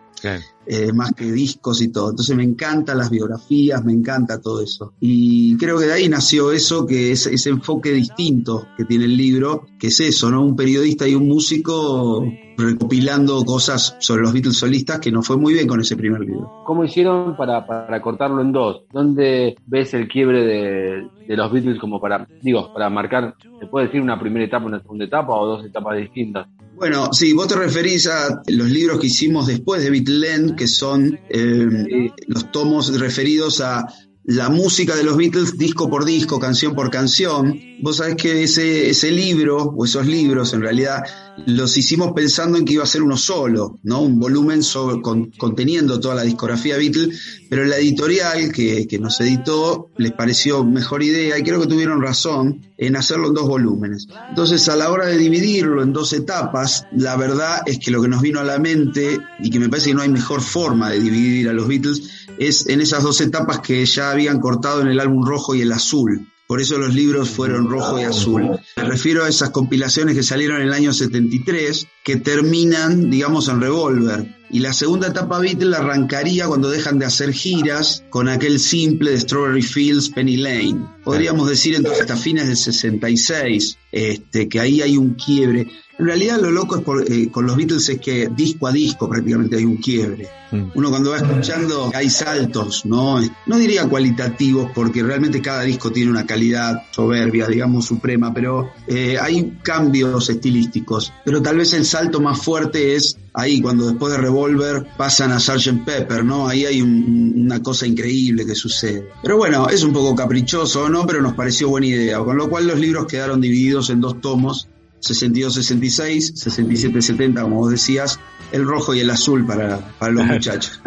[0.68, 2.10] Eh, más que discos y todo.
[2.10, 4.92] Entonces me encantan las biografías, me encanta todo eso.
[5.00, 9.16] Y creo que de ahí nació eso, que es ese enfoque distinto que tiene el
[9.16, 10.42] libro, que es eso, ¿no?
[10.42, 12.24] Un periodista y un músico
[12.58, 16.64] recopilando cosas sobre los Beatles solistas, que nos fue muy bien con ese primer libro.
[16.66, 18.82] ¿Cómo hicieron para, para cortarlo en dos?
[18.92, 23.86] ¿Dónde ves el quiebre de, de los Beatles como para, digo, para marcar, se puede
[23.86, 26.48] decir una primera etapa, una segunda etapa o dos etapas distintas?
[26.78, 31.18] Bueno, sí, vos te referís a los libros que hicimos después de Beatles, que son
[31.28, 33.84] eh, los tomos referidos a
[34.24, 37.58] la música de los Beatles disco por disco, canción por canción.
[37.80, 41.02] Vos sabés que ese, ese libro, o esos libros en realidad,
[41.46, 44.02] los hicimos pensando en que iba a ser uno solo, ¿no?
[44.02, 49.20] Un volumen sobre- con- conteniendo toda la discografía Beatles, pero la editorial que, que nos
[49.20, 54.07] editó les pareció mejor idea y creo que tuvieron razón en hacerlo en dos volúmenes.
[54.28, 58.09] Entonces, a la hora de dividirlo en dos etapas, la verdad es que lo que
[58.09, 61.01] nos vino a la mente, y que me parece que no hay mejor forma de
[61.01, 65.01] dividir a los Beatles, es en esas dos etapas que ya habían cortado en el
[65.01, 66.28] álbum rojo y el azul.
[66.46, 68.59] Por eso los libros fueron rojo y azul.
[68.76, 73.61] Me refiero a esas compilaciones que salieron en el año 73, que terminan, digamos, en
[73.61, 74.38] Revolver.
[74.51, 79.20] Y la segunda etapa Beatle arrancaría cuando dejan de hacer giras con aquel simple de
[79.20, 80.86] Strawberry Fields, Penny Lane.
[81.05, 85.66] Podríamos decir entonces hasta fines del 66, este, que ahí hay un quiebre.
[85.99, 89.09] En realidad lo loco es por, eh, con los Beatles es que disco a disco
[89.09, 90.28] prácticamente hay un quiebre.
[90.53, 90.70] Mm.
[90.76, 93.20] Uno cuando va escuchando hay saltos, ¿no?
[93.47, 99.18] No diría cualitativos porque realmente cada disco tiene una calidad soberbia, digamos, suprema, pero eh,
[99.20, 101.12] hay cambios estilísticos.
[101.24, 105.39] Pero tal vez el salto más fuerte es ahí, cuando después de Revolver pasan a
[105.41, 105.84] Sgt.
[105.84, 106.49] Pepper, ¿no?
[106.49, 109.09] Ahí hay un- una cosa increíble que sucede.
[109.22, 111.07] Pero bueno, es un poco caprichoso, ¿no?
[111.07, 114.68] Pero nos pareció buena idea, con lo cual los libros quedaron divididos en dos tomos
[115.00, 118.18] 62-66, 67-70, como vos decías,
[118.52, 120.80] el rojo y el azul para, para los muchachos.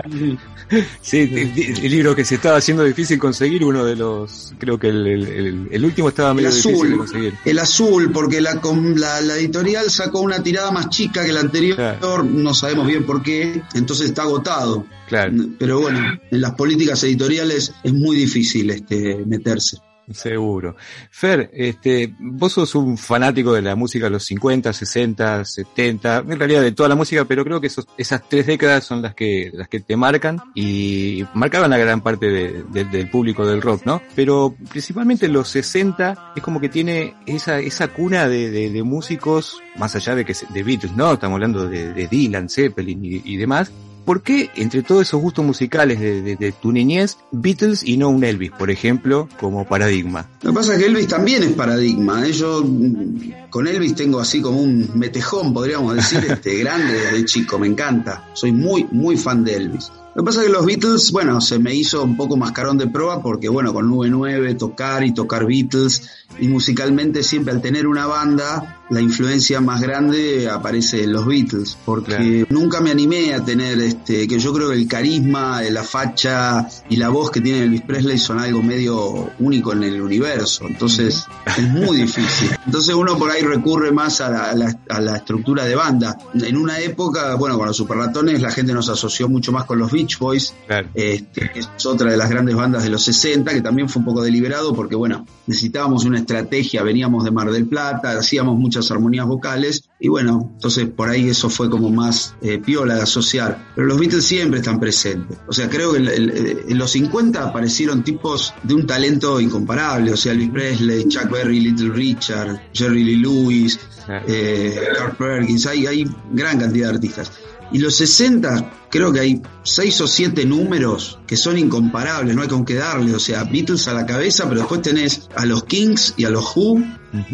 [1.01, 5.67] Sí, el, libro que se estaba haciendo difícil conseguir, uno de los, creo que el,
[5.71, 7.33] el- último estaba El medio difícil de azul, conseguir.
[7.45, 8.59] el azul, porque la,
[8.95, 12.23] la, la editorial sacó una tirada más chica que la anterior, Claro.
[12.23, 14.85] no sabemos bien por qué, entonces está agotado.
[15.07, 19.77] Claro, Pero bueno, en las políticas editoriales es muy difícil este, meterse.
[20.13, 20.75] Seguro.
[21.09, 26.39] Fer, este, vos sos un fanático de la música de los 50, 60, 70, en
[26.39, 29.51] realidad de toda la música, pero creo que esos- esas tres décadas son las que,
[29.53, 33.83] las que te marcan y marcaban a gran parte de- de- del público del rock,
[33.85, 34.01] ¿no?
[34.15, 39.95] Pero principalmente los 60 es como que tiene esa, esa cuna de, de- músicos, más
[39.95, 41.13] allá de que de Beatles, ¿no?
[41.13, 43.71] Estamos hablando de, Dylan, Zeppelin y demás.
[44.05, 48.09] ¿Por qué entre todos esos gustos musicales de, de- de tu niñez, Beatles y no
[48.09, 50.29] un Elvis, por ejemplo, como paradigma?
[50.41, 52.25] Lo que pasa es que Elvis también es paradigma.
[52.27, 52.31] ¿eh?
[52.31, 57.59] Yo mm, con Elvis tengo así como un metejón, podríamos decir, este, grande desde chico,
[57.59, 58.27] me encanta.
[58.33, 59.91] Soy muy, muy fan de Elvis.
[60.13, 62.87] Lo que pasa es que los Beatles, bueno, se me hizo un poco mascarón de
[62.87, 66.09] prueba porque, bueno, con 9-9, tocar y tocar Beatles,
[66.39, 71.77] y musicalmente siempre al tener una banda, la influencia más grande aparece en los Beatles,
[71.85, 76.67] porque nunca me animé a tener, este, que yo creo que el carisma, la facha
[76.89, 81.25] y la voz que tiene Elvis Presley son algo medio único en el universo, entonces
[81.57, 82.49] es muy difícil.
[82.65, 86.17] Entonces uno por ahí recurre más a la, a la- a la estructura de banda.
[86.33, 89.91] En una época, bueno, con los Superratones la gente nos asoció mucho más con los
[90.01, 90.89] Beach Boys, Claro.
[90.93, 94.05] este, que es otra de las grandes bandas de los 60, que también fue un
[94.05, 99.25] poco deliberado porque, bueno, necesitábamos una estrategia, veníamos de Mar del Plata, hacíamos muchas armonías
[99.25, 103.71] vocales, y bueno, entonces por ahí eso fue como más eh, piola de asociar.
[103.75, 105.37] Pero los Beatles siempre están presentes.
[105.47, 110.11] O sea, creo que en, en- en los 50 aparecieron tipos de un talento incomparable,
[110.13, 113.79] o sea, Elvis Presley, Chuck Berry, Little Richard, Jerry Lee Lewis,
[114.27, 117.31] eh, Carl Perkins, hay, hay gran cantidad de artistas.
[117.73, 122.47] Y los 60, creo que hay seis o siete números que son incomparables, no hay
[122.47, 123.15] con qué darle.
[123.15, 126.55] O sea, Beatles a la cabeza, pero después tenés a los Kings y a los
[126.55, 126.83] Who,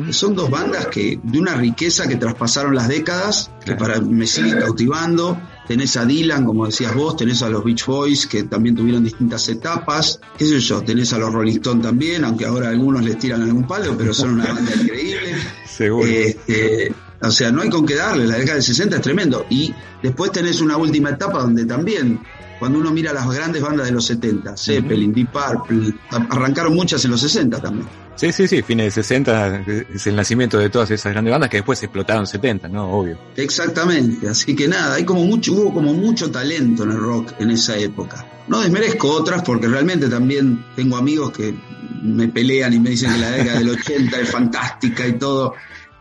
[0.06, 4.28] que son dos bandas que de una riqueza que traspasaron las décadas, que para me
[4.28, 5.40] siguen cautivando.
[5.68, 9.50] tenés a Dylan, como decías vos, tenés a los Beach Boys, que también tuvieron distintas
[9.50, 13.42] etapas, qué sé yo, tenés a los Rolling Stones también, aunque ahora algunos les tiran
[13.42, 15.36] algún palo, pero son una banda increíble.
[15.66, 16.08] Seguro.
[16.08, 19.46] Este, o sea, no hay con qué darle, la década del 60 es tremendo.
[19.50, 22.20] Y después tenés una última etapa donde también,
[22.60, 25.94] cuando uno mira las grandes bandas de los 70, Zeppelin, Deep Purple,
[26.30, 27.88] arrancaron muchas en los 60 también.
[28.18, 29.64] Sí, sí, sí, fines de 60
[29.94, 32.90] es el nacimiento de todas esas grandes bandas que después explotaron en 70, ¿no?
[32.90, 33.20] Obvio.
[33.36, 37.52] Exactamente, así que nada, hay como mucho, hubo como mucho talento en el rock en
[37.52, 38.26] esa época.
[38.48, 41.54] No desmerezco otras porque realmente también tengo amigos que
[42.02, 45.54] me pelean y me dicen que la década del 80 es fantástica y todo.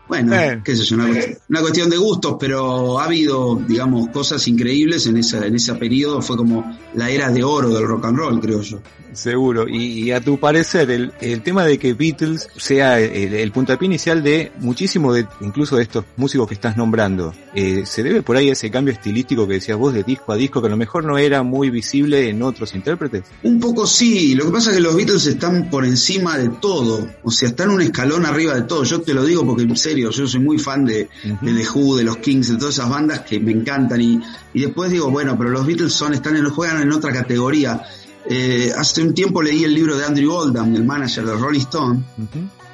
[0.07, 0.61] Bueno, Eh.
[0.63, 5.05] qué sé yo, una, cuest- una cuestión de gustos, pero ha habido, digamos, cosas increíbles
[5.07, 6.21] en esa, en ese periodo.
[6.21, 8.79] Fue como la era de oro del rock and roll, creo yo.
[9.13, 9.67] Seguro.
[9.67, 13.87] Y, y a tu parecer, el, el tema de que Beatles sea el, el puntapié
[13.87, 18.37] inicial de muchísimo de, incluso de estos músicos que estás nombrando, eh, ¿se debe por
[18.37, 20.77] ahí a ese cambio estilístico que decías vos de disco a disco que a lo
[20.77, 23.23] mejor no era muy visible en otros intérpretes?
[23.43, 27.07] Un poco sí, lo que pasa es que los Beatles están por encima de todo,
[27.23, 28.83] o sea, están un escalón arriba de todo.
[28.83, 31.09] Yo te lo digo porque en serio, yo soy muy fan de,
[31.41, 33.99] de The Who, de los Kings, de todas esas bandas que me encantan.
[34.01, 34.19] Y,
[34.53, 37.81] y después digo, bueno, pero los Beatles son, están en, juegan en otra categoría.
[38.29, 42.03] Eh, hace un tiempo leí el libro de Andrew Oldham, el manager de Rolling Stone,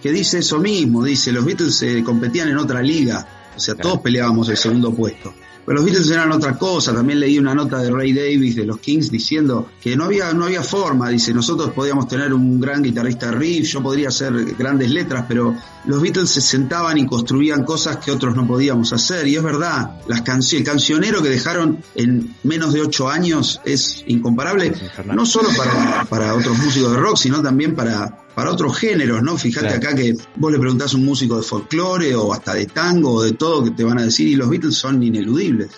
[0.02, 4.00] que dice eso mismo, dice, los Beatles eh, competían en otra liga, o sea, todos
[4.00, 5.34] peleábamos el segundo puesto.
[5.66, 8.80] Pero los Beatles eran otra cosa, también leí una nota de Ray Davis de los
[8.80, 13.32] Kings diciendo que no había, no había forma, dice, nosotros podíamos tener un gran guitarrista
[13.32, 15.56] riff, yo podría hacer grandes letras, pero
[15.86, 20.02] los Beatles se sentaban y construían cosas que otros no podíamos hacer, y es verdad,
[20.08, 24.74] las canci- el cancionero que dejaron en menos de ocho años es incomparable,
[25.16, 29.38] no solo para, para otros músicos de rock, sino también para, para otros géneros, ¿no?
[29.38, 29.78] Fíjate Claro.
[29.78, 33.24] acá que vos le preguntás a un músico de folclore o hasta de tango o
[33.24, 35.70] de todo que te van a decir y los Beatles son ineludibles.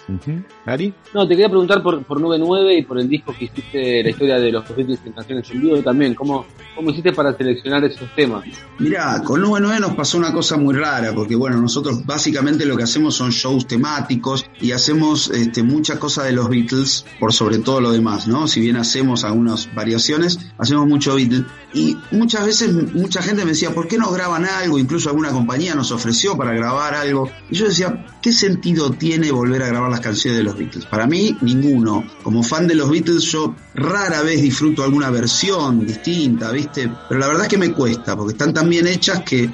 [0.66, 0.94] ¿Ari?
[1.14, 4.10] No, te quería preguntar por, por Nube 9 y por el disco que hiciste, la
[4.10, 6.16] historia de los Beatles en canciones en vivo también.
[6.16, 6.46] ¿Cómo,
[6.76, 8.44] ¿Cómo hiciste para seleccionar esos temas?
[8.80, 12.76] Mirá, con Nube 9 nos pasó una cosa muy rara, porque bueno, nosotros básicamente lo
[12.78, 17.60] que hacemos son shows temáticos y hacemos este, mucha cosa de los Beatles por sobre
[17.60, 18.48] todo lo demás, ¿no?
[18.48, 21.44] Si bien hacemos algunas variaciones, hacemos mucho Beatles.
[21.74, 24.78] Y muchas veces mucha gente me decía, ¿por qué no graban algo?
[24.78, 27.30] Incluso alguna compañía nos ofreció para grabar algo.
[27.50, 30.86] Y yo decía, ¿qué sentido tiene volver a grabar las canciones de los Beatles?
[30.86, 32.04] Para mí, ninguno.
[32.24, 36.92] Como fan de los Beatles, yo rara vez disfruto alguna versión distinta, ¿viste?
[37.10, 39.50] Pero la verdad es que me cuesta, porque están tan bien hechas que...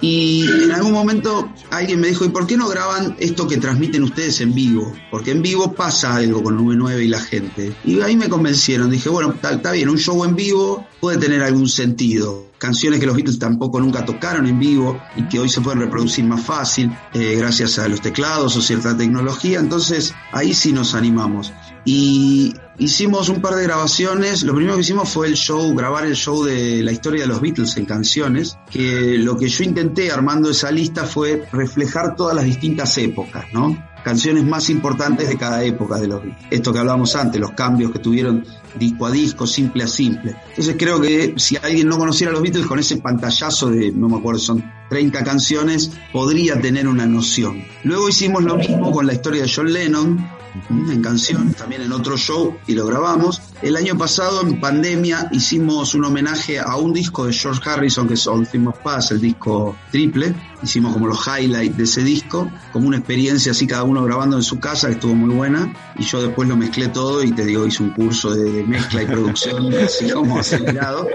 [0.00, 4.02] Y en algún momento alguien me dijo, ¿y por qué no graban esto que transmiten
[4.02, 4.94] ustedes en vivo?
[5.10, 7.74] Porque en vivo pasa algo con Nube 9 y la gente.
[7.84, 11.68] Y ahí me convencieron, dije, bueno, está bien, un show en vivo puede tener algún
[11.68, 12.35] sentido.
[12.58, 16.24] Canciones que los Beatles tampoco nunca tocaron en vivo y que hoy se pueden reproducir
[16.24, 19.60] más fácil eh, gracias a los teclados o cierta tecnología.
[19.60, 21.52] Entonces ahí sí nos animamos.
[21.84, 24.42] Y hicimos un par de grabaciones.
[24.42, 27.40] Lo primero que hicimos fue el show, grabar el show de la historia de los
[27.40, 28.56] Beatles en canciones.
[28.70, 33.76] Que lo que yo intenté armando esa lista fue reflejar todas las distintas épocas, ¿no?
[34.06, 36.46] Canciones más importantes de cada época de los Beatles.
[36.48, 38.46] Esto que hablábamos antes, los cambios que tuvieron
[38.78, 40.36] disco a disco, simple a simple.
[40.50, 44.18] Entonces creo que si alguien no conociera los Beatles con ese pantallazo de, no me
[44.18, 47.64] acuerdo, son 30 canciones, podría tener una noción.
[47.82, 50.24] Luego hicimos lo mismo con la historia de John Lennon,
[50.70, 53.42] en canciones, también en otro show, y lo grabamos.
[53.60, 58.14] El año pasado, en pandemia, hicimos un homenaje a un disco de George Harrison, que
[58.14, 60.32] es All Things Must Pass, el disco triple.
[60.62, 64.42] Hicimos como los highlights de ese disco, como una experiencia así, cada uno grabando en
[64.42, 65.72] su casa, que estuvo muy buena.
[65.98, 69.06] Y yo después lo mezclé todo y te digo, hice un curso de, mezcla y
[69.06, 71.06] producción, así como acelerado.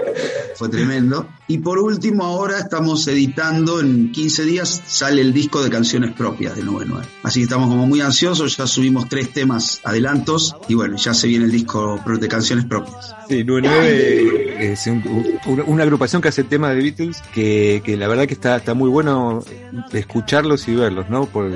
[0.56, 1.26] Fue tremendo.
[1.48, 6.54] Y por último, ahora estamos editando, en 15 días sale el disco de canciones propias
[6.56, 7.06] de 99.
[7.22, 11.26] Así que estamos como muy ansiosos, ya subimos tres temas adelantos y bueno, ya se
[11.26, 13.14] viene el disco de canciones propias.
[13.28, 15.02] Sí, 99 es un-
[15.46, 18.74] un- una agrupación que hace temas de Beatles que, que la verdad que está, está
[18.74, 19.31] muy bueno
[19.92, 21.26] escucharlos y verlos, ¿no?
[21.26, 21.50] Por,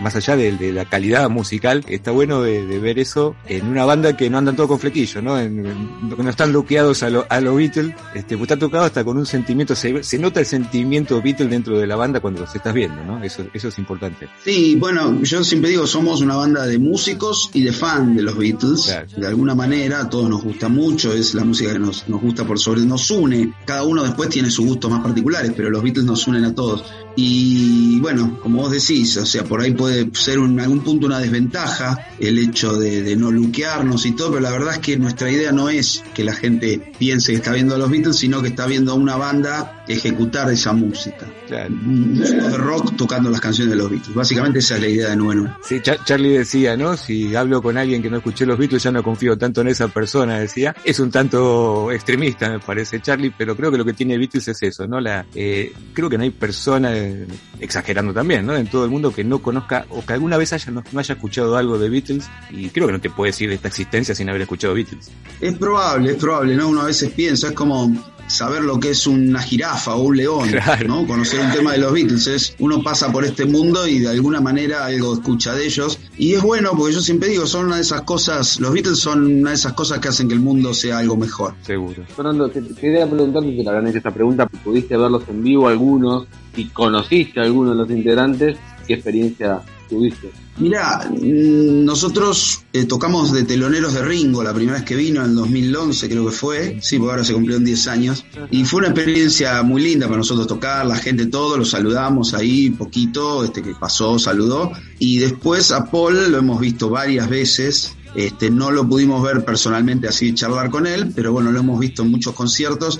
[0.00, 3.84] más allá de, de la calidad musical, está bueno de, de ver eso en una
[3.84, 5.38] banda que no andan todo con flequillo, ¿no?
[5.38, 9.04] En- en- no están bloqueados a los a los Beatles, este, pues está tocado hasta
[9.04, 12.54] con un sentimiento, se, se nota el sentimiento Beatles dentro de la banda cuando los
[12.54, 13.22] estás viendo, ¿no?
[13.22, 14.28] Eso, eso es importante.
[14.44, 18.36] Sí, bueno, yo siempre digo, somos una banda de músicos y de fan de los
[18.36, 18.94] Beatles.
[19.16, 22.44] De alguna manera, a todos nos gusta mucho, es la música que nos, nos gusta
[22.44, 23.52] por sobre, nos une.
[23.66, 26.84] Cada uno después tiene sus gustos más particulares, pero los Beatles nos unen a todos.
[27.16, 31.06] Y bueno, como vos decís, o sea, por ahí puede ser un- en algún punto
[31.06, 34.96] una desventaja el hecho de, de no luquearnos y todo, pero la verdad es que
[34.96, 38.42] nuestra idea no es que la gente piense que está viendo a los Beatles, sino
[38.42, 41.26] que está viendo a una banda ejecutar esa música.
[41.48, 41.74] Claro.
[41.74, 44.14] De rock tocando las canciones de los Beatles.
[44.14, 45.56] Básicamente esa es la idea de Nueno.
[45.64, 46.96] Sí, Cha- Charlie decía, ¿no?
[46.96, 49.88] Si hablo con alguien que no escuché los Beatles, ya no confío tanto en esa
[49.88, 50.76] persona, decía.
[50.84, 54.62] Es un tanto extremista, me parece, Charlie, pero creo que lo que tiene Beatles es
[54.62, 55.00] eso, ¿no?
[55.00, 57.26] La, eh, creo que no hay persona, eh,
[57.58, 58.54] exagerando también, ¿no?
[58.56, 61.14] En todo el mundo que no conozca o que alguna vez haya, no, no haya
[61.14, 64.28] escuchado algo de Beatles y creo que no te puedes ir de esta existencia sin
[64.28, 65.10] haber escuchado Beatles.
[65.40, 66.68] Es probable, es probable, ¿no?
[66.68, 67.92] Uno a veces piensa, es como
[68.26, 70.86] saber lo que es una jirafa o un león, Claro.
[70.86, 71.04] ¿no?
[71.06, 72.26] Conocer un tema de los Beatles.
[72.28, 75.98] Es, uno pasa por este mundo y de alguna manera algo escucha de ellos.
[76.16, 79.24] Y es bueno porque yo siempre digo, son una de esas cosas, los Beatles son
[79.40, 81.54] una de esas cosas que hacen que el mundo sea algo mejor.
[81.62, 82.04] Seguro.
[82.14, 85.66] Fernando, te, te quería preguntarte, te la habrán hecho esta pregunta, ¿pudiste verlos en vivo
[85.66, 86.28] algunos?
[86.54, 88.56] Si conociste a alguno de los integrantes,
[88.86, 90.30] ¿qué experiencia tuviste?
[90.60, 95.30] Mirá, mm, nosotros eh, tocamos de teloneros de Ringo la primera vez que vino, en
[95.30, 98.88] el 2011 creo que fue, sí, porque ahora se cumplieron 10 años, y fue una
[98.88, 103.74] experiencia muy linda para nosotros tocar, la gente todo, lo saludamos ahí poquito, este que
[103.74, 109.22] pasó, saludó, y después a Paul lo hemos visto varias veces, este, no lo pudimos
[109.22, 112.98] ver personalmente así charlar con él, pero bueno, lo hemos visto en muchos conciertos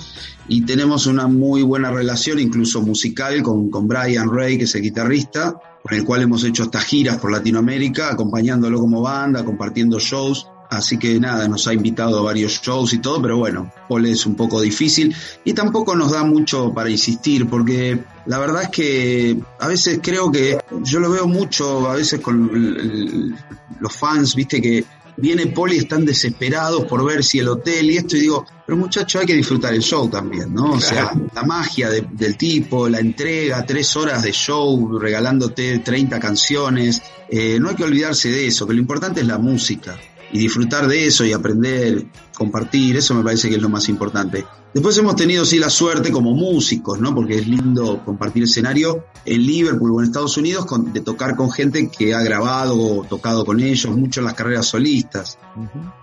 [0.48, 4.82] y tenemos una muy buena relación, incluso musical, con, con Brian Ray, que es el
[4.82, 10.46] guitarrista, con el cual hemos hecho estas giras por Latinoamérica, acompañándolo como banda, compartiendo shows.
[10.70, 14.24] Así que nada, nos ha invitado a varios shows y todo, pero bueno, Paul es
[14.24, 15.12] un poco difícil
[15.44, 20.30] y tampoco nos da mucho para insistir, porque la verdad es que a veces creo
[20.30, 23.36] que yo lo veo mucho, a veces con
[23.80, 24.84] los fans, viste que
[25.20, 29.18] viene y están desesperados por ver si el hotel y esto, y digo, pero muchacho,
[29.20, 30.72] hay que disfrutar el show también, ¿no?
[30.72, 36.18] O sea, la magia de- del tipo, la entrega, tres horas de show, regalándote 30
[36.18, 39.96] canciones, eh, no hay que olvidarse de eso, que lo importante es la música
[40.32, 44.44] y disfrutar de eso y aprender, compartir, eso me parece que es lo más importante.
[44.72, 47.12] Después hemos tenido sí la suerte como músicos, ¿no?
[47.12, 51.50] Porque es lindo compartir escenario en Liverpool o en Estados Unidos con- de tocar con
[51.50, 55.38] gente que ha grabado o tocado con ellos, mucho en las carreras solistas,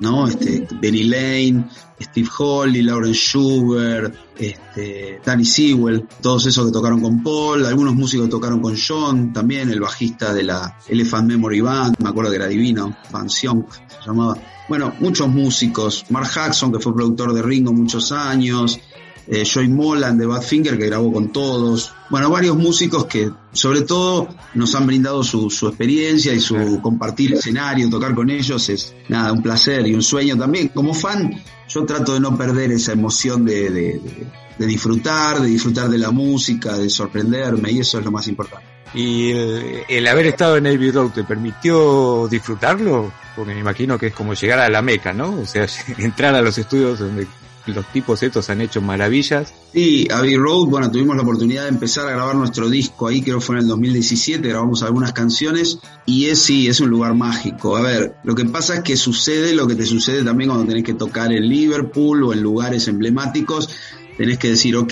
[0.02, 0.28] ¿no?
[0.28, 1.66] Este, Benny Lane,
[2.02, 8.26] Steve Holly, Lauren Schubert, este, Danny Sewell, todos esos que tocaron con Paul, algunos músicos
[8.26, 12.36] que tocaron con John, también el bajista de la Elephant Memory Band, me acuerdo que
[12.36, 14.38] era divino, Van Sion se llamaba.
[14.70, 18.80] Bueno, muchos músicos, Mark Jackson, que fue productor de Ringo muchos años,
[19.28, 21.94] eh, Joy Molan de Badfinger, que grabó con todos.
[22.10, 27.34] Bueno, varios músicos que sobre todo nos han brindado su, su experiencia y su compartir
[27.34, 30.70] escenario, tocar con ellos es nada, un placer y un sueño también.
[30.70, 31.34] Como fan,
[31.70, 36.00] yo trato de no perder esa emoción de, de- de- de disfrutar, de disfrutar de
[36.00, 38.66] la música, de sorprenderme y eso es lo más importante.
[38.94, 43.12] ¿Y el, haber estado en Abbey Road te permitió disfrutarlo?
[43.36, 45.42] Porque me imagino que es como llegar a la meca, ¿no?
[45.42, 45.68] O sea,
[45.98, 47.28] entrar a los estudios donde
[47.74, 49.54] los tipos estos han hecho maravillas.
[49.74, 53.40] Sí, Abbey Road, bueno, tuvimos la oportunidad de empezar a grabar nuestro disco ahí, creo
[53.40, 57.76] que fue en el 2017, grabamos algunas canciones y es sí, es un lugar mágico.
[57.76, 60.84] A ver, lo que pasa es que sucede lo que te sucede también cuando tenés
[60.84, 63.70] que tocar en Liverpool o en lugares emblemáticos,
[64.18, 64.90] tenés que decir, ok,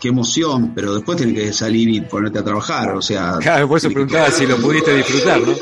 [0.00, 3.36] qué emoción, pero después tenés que salir y ponerte a trabajar, o sea...
[3.40, 5.54] Claro, por eso preguntaba si lo pudiste disfrutar, ¿no?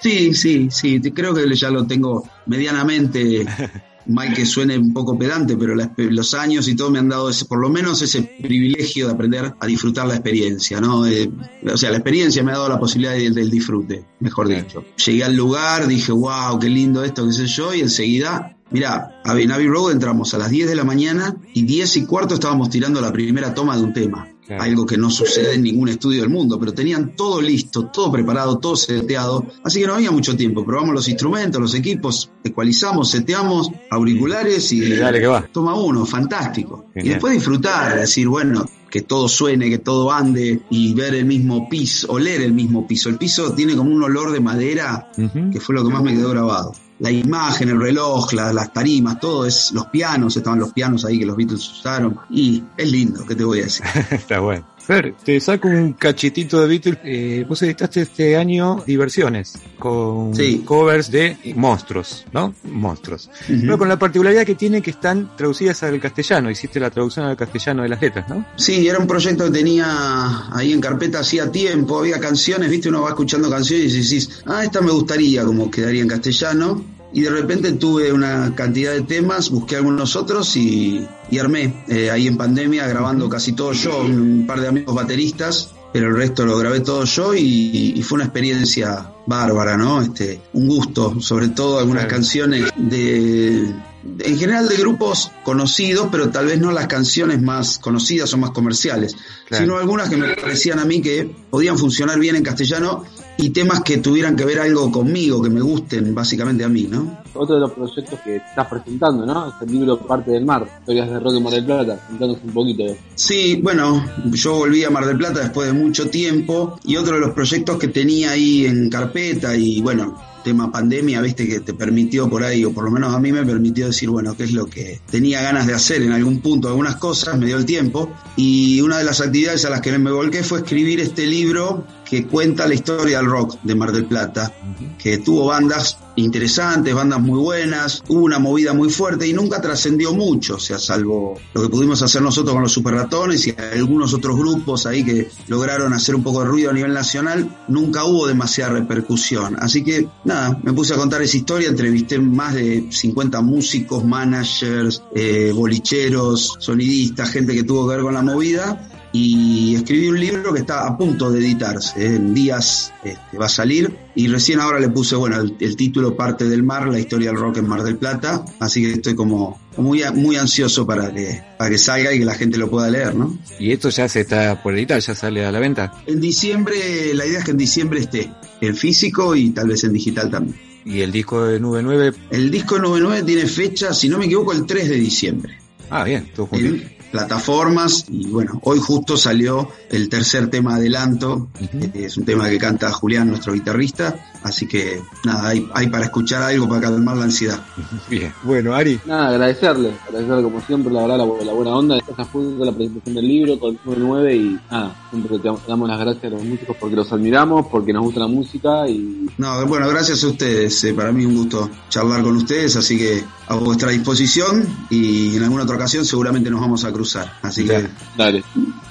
[0.00, 3.44] Sí, sí, sí, creo que ya lo tengo medianamente,
[4.06, 7.30] mal que suene un poco pedante, pero la los años y todo me han dado
[7.30, 11.06] ese, por lo menos ese privilegio de aprender a disfrutar la experiencia, ¿no?
[11.06, 11.30] Eh,
[11.72, 14.84] o sea, la experiencia me ha dado la posibilidad de- del disfrute, mejor dicho.
[15.06, 19.38] Llegué al lugar, dije, wow, qué lindo esto, qué sé yo, y enseguida, mira, a
[19.38, 22.70] en Abbey Road entramos a las 10 de la mañana y 10 y cuarto estábamos
[22.70, 24.28] tirando la primera toma de un tema.
[24.46, 24.62] Claro.
[24.64, 28.58] Algo que no sucede en ningún estudio del mundo, pero tenían todo listo, todo preparado,
[28.58, 30.64] todo seteado, así que no había mucho tiempo.
[30.64, 35.48] Probamos los instrumentos, los equipos, ecualizamos, seteamos, auriculares y Y dale que va.
[35.52, 36.86] toma uno, fantástico.
[36.96, 41.66] Y después disfrutar, decir, bueno, que todo suene, que todo ande y ver el mismo
[41.68, 43.08] piso, oler el mismo piso.
[43.08, 45.10] El piso tiene como un olor de madera
[45.50, 46.72] que fue lo que más me quedó grabado.
[47.02, 51.18] La imagen, el reloj, la- las tarimas, todo es, los pianos, estaban los pianos ahí
[51.18, 52.16] que los Beatles usaron.
[52.30, 53.84] Y es lindo, ¿qué te voy a decir?
[54.10, 54.66] Está bueno.
[54.82, 56.98] Fer, te saco un cachitito de Beatles.
[57.04, 60.62] Eh, vos editaste este año Diversiones con Sí.
[60.64, 62.52] covers de monstruos, ¿no?
[62.64, 63.30] Monstruos.
[63.46, 66.50] Pero con la particularidad que tiene que están traducidas al castellano.
[66.50, 68.44] Hiciste la traducción al castellano de las letras, ¿no?
[68.56, 73.02] Sí, era un proyecto que tenía ahí en carpeta hacía tiempo, había canciones, viste, uno
[73.02, 76.84] va escuchando canciones y decís, ah, esta me gustaría, como quedaría en castellano.
[77.14, 81.84] Y de repente tuve una cantidad de temas, busqué algunos otros y, y armé.
[81.88, 86.16] Eh, ahí en pandemia grabando casi todo yo, un, par de amigos bateristas, pero el
[86.16, 90.00] resto lo grabé todo yo y, y fue una experiencia bárbara, ¿no?
[90.00, 92.16] Este, un gusto, sobre todo algunas Claro.
[92.16, 93.72] canciones de
[94.18, 98.50] en general de grupos conocidos, pero tal vez no las canciones más conocidas o más
[98.50, 99.14] comerciales,
[99.46, 99.64] Claro.
[99.64, 103.04] sino algunas que me parecían a mí que podían funcionar bien en castellano
[103.36, 107.22] y temas que tuvieran que ver algo conmigo, que me gusten básicamente a mí, ¿no?
[107.34, 109.48] Otro de los proyectos que estás presentando, ¿no?
[109.48, 112.06] Es el libro Parte del Mar, historias de rock en Mar del Plata.
[112.08, 116.08] Contanos un poquito de Sí, bueno, yo volví a Mar del Plata después de mucho
[116.10, 121.20] tiempo y otro de los proyectos que tenía ahí en carpeta y bueno, tema pandemia,
[121.20, 124.10] viste que te permitió por ahí, o por lo menos a mí me permitió decir,
[124.10, 127.46] bueno, qué es lo que tenía ganas de hacer en algún punto, algunas cosas, me
[127.46, 131.00] dio el tiempo y una de las actividades a las que me volqué fue escribir
[131.00, 134.52] este libro que cuenta la historia del rock de Mar del Plata,
[134.98, 140.12] que tuvo bandas interesantes, bandas muy buenas, hubo una movida muy fuerte y nunca trascendió
[140.12, 144.12] mucho, o sea, salvo lo que pudimos hacer nosotros con los Super Ratones y algunos
[144.12, 148.26] otros grupos ahí que lograron hacer un poco de ruido a nivel nacional, nunca hubo
[148.26, 149.56] demasiada repercusión.
[149.58, 155.02] Así que nada, me puse a contar esa historia, entrevisté más de 50 músicos, managers,
[155.14, 160.52] eh, bolicheros, sonidistas, gente que tuvo que ver con la movida y escribí un libro
[160.52, 162.16] que está a punto de editarse, ¿eh?
[162.16, 166.16] en días este, va a salir y recién ahora le puse, bueno, el, el título
[166.16, 169.60] Parte del Mar, la historia del rock en Mar del Plata, así que estoy como
[169.76, 173.14] muy, muy ansioso para que, para que salga y que la gente lo pueda leer,
[173.14, 173.38] ¿no?
[173.58, 175.92] Y esto ya se está por editar, ya sale a la venta.
[176.06, 179.92] En diciembre, la idea es que en diciembre esté en físico y tal vez en
[179.92, 180.58] digital también.
[180.84, 184.52] Y el disco de Nube 9, El disco 99 tiene fecha, si no me equivoco,
[184.52, 185.58] el 3 de diciembre.
[185.90, 186.74] ah, bien, todo juntito.
[186.74, 191.48] en plataformas y bueno, hoy justo salió el tercer tema adelanto,
[191.94, 196.42] es un tema que canta Julián, nuestro guitarrista, así que nada, hay, hay para escuchar
[196.42, 197.62] algo para calmar la ansiedad.
[198.10, 198.32] Bien.
[198.42, 201.98] Bueno, Ari, Nada, agradecerle, agradecerle como siempre, la verdad, la, la buena onda.
[201.98, 206.00] Esa fue la presentación del libro con el 9 y nada, siempre te damos las
[206.00, 209.86] gracias a los músicos porque los admiramos, porque nos gusta la música y No, bueno,
[209.88, 213.90] gracias a ustedes, eh, para mí un gusto charlar con ustedes, así que a vuestra
[213.90, 217.01] disposición y en alguna otra ocasión seguramente nos vamos a cruzar.
[217.42, 217.86] Así que
[218.16, 218.42] dale.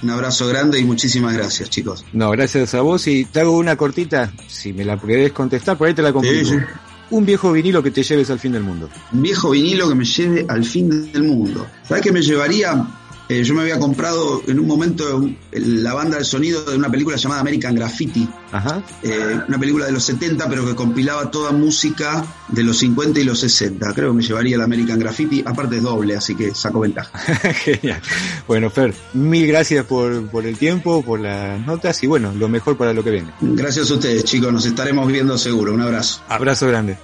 [0.01, 2.05] un abrazo grande y muchísimas gracias, chicos.
[2.13, 5.87] no, gracias a vos y te hago una cortita, si me la querés contestar, por
[5.87, 6.49] ahí te la complico.
[6.49, 6.65] Sí, sí.
[7.11, 8.89] Un viejo vinilo que te lleves al fin del mundo.
[9.11, 11.67] un viejo vinilo que me lleve al fin del mundo.
[11.87, 12.87] ¿Sabes qué me llevaría?
[13.31, 17.15] Eh, yo me había comprado en un momento la banda de sonido de una película
[17.15, 18.83] llamada American Graffiti, Ajá.
[19.03, 23.23] eh, una película de los 70 pero que compilaba toda música de los 50 y
[23.23, 23.93] los 60.
[23.93, 27.17] Creo que me llevaría el American Graffiti, aparte es doble, así que saco ventaja.
[27.63, 28.01] Genial.
[28.49, 32.75] Bueno, Fer, mil gracias por, por el tiempo, por las notas y bueno, lo mejor
[32.75, 33.31] para lo que viene.
[33.39, 35.73] Gracias a ustedes chicos, nos estaremos viendo seguro.
[35.73, 36.21] Un abrazo.
[36.27, 36.97] Abrazo grande.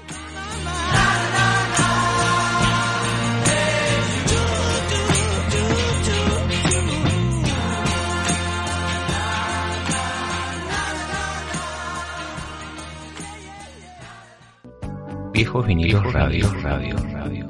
[15.37, 17.45] Viejos vinilos radio, radio, radio.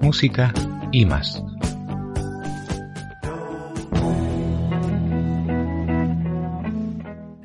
[0.00, 0.54] Música
[0.92, 1.42] y más.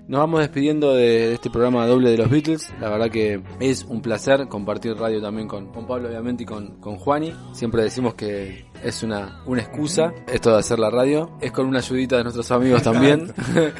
[0.09, 2.73] Nos vamos despidiendo de, este programa doble de los Beatles.
[2.81, 6.79] La verdad que es un placer compartir radio también con, con Pablo, obviamente, y con,
[6.79, 7.31] con Juani.
[7.51, 11.37] Siempre decimos que es una, una excusa esto de hacer la radio.
[11.39, 13.31] Es con una ayudita de nuestros amigos también.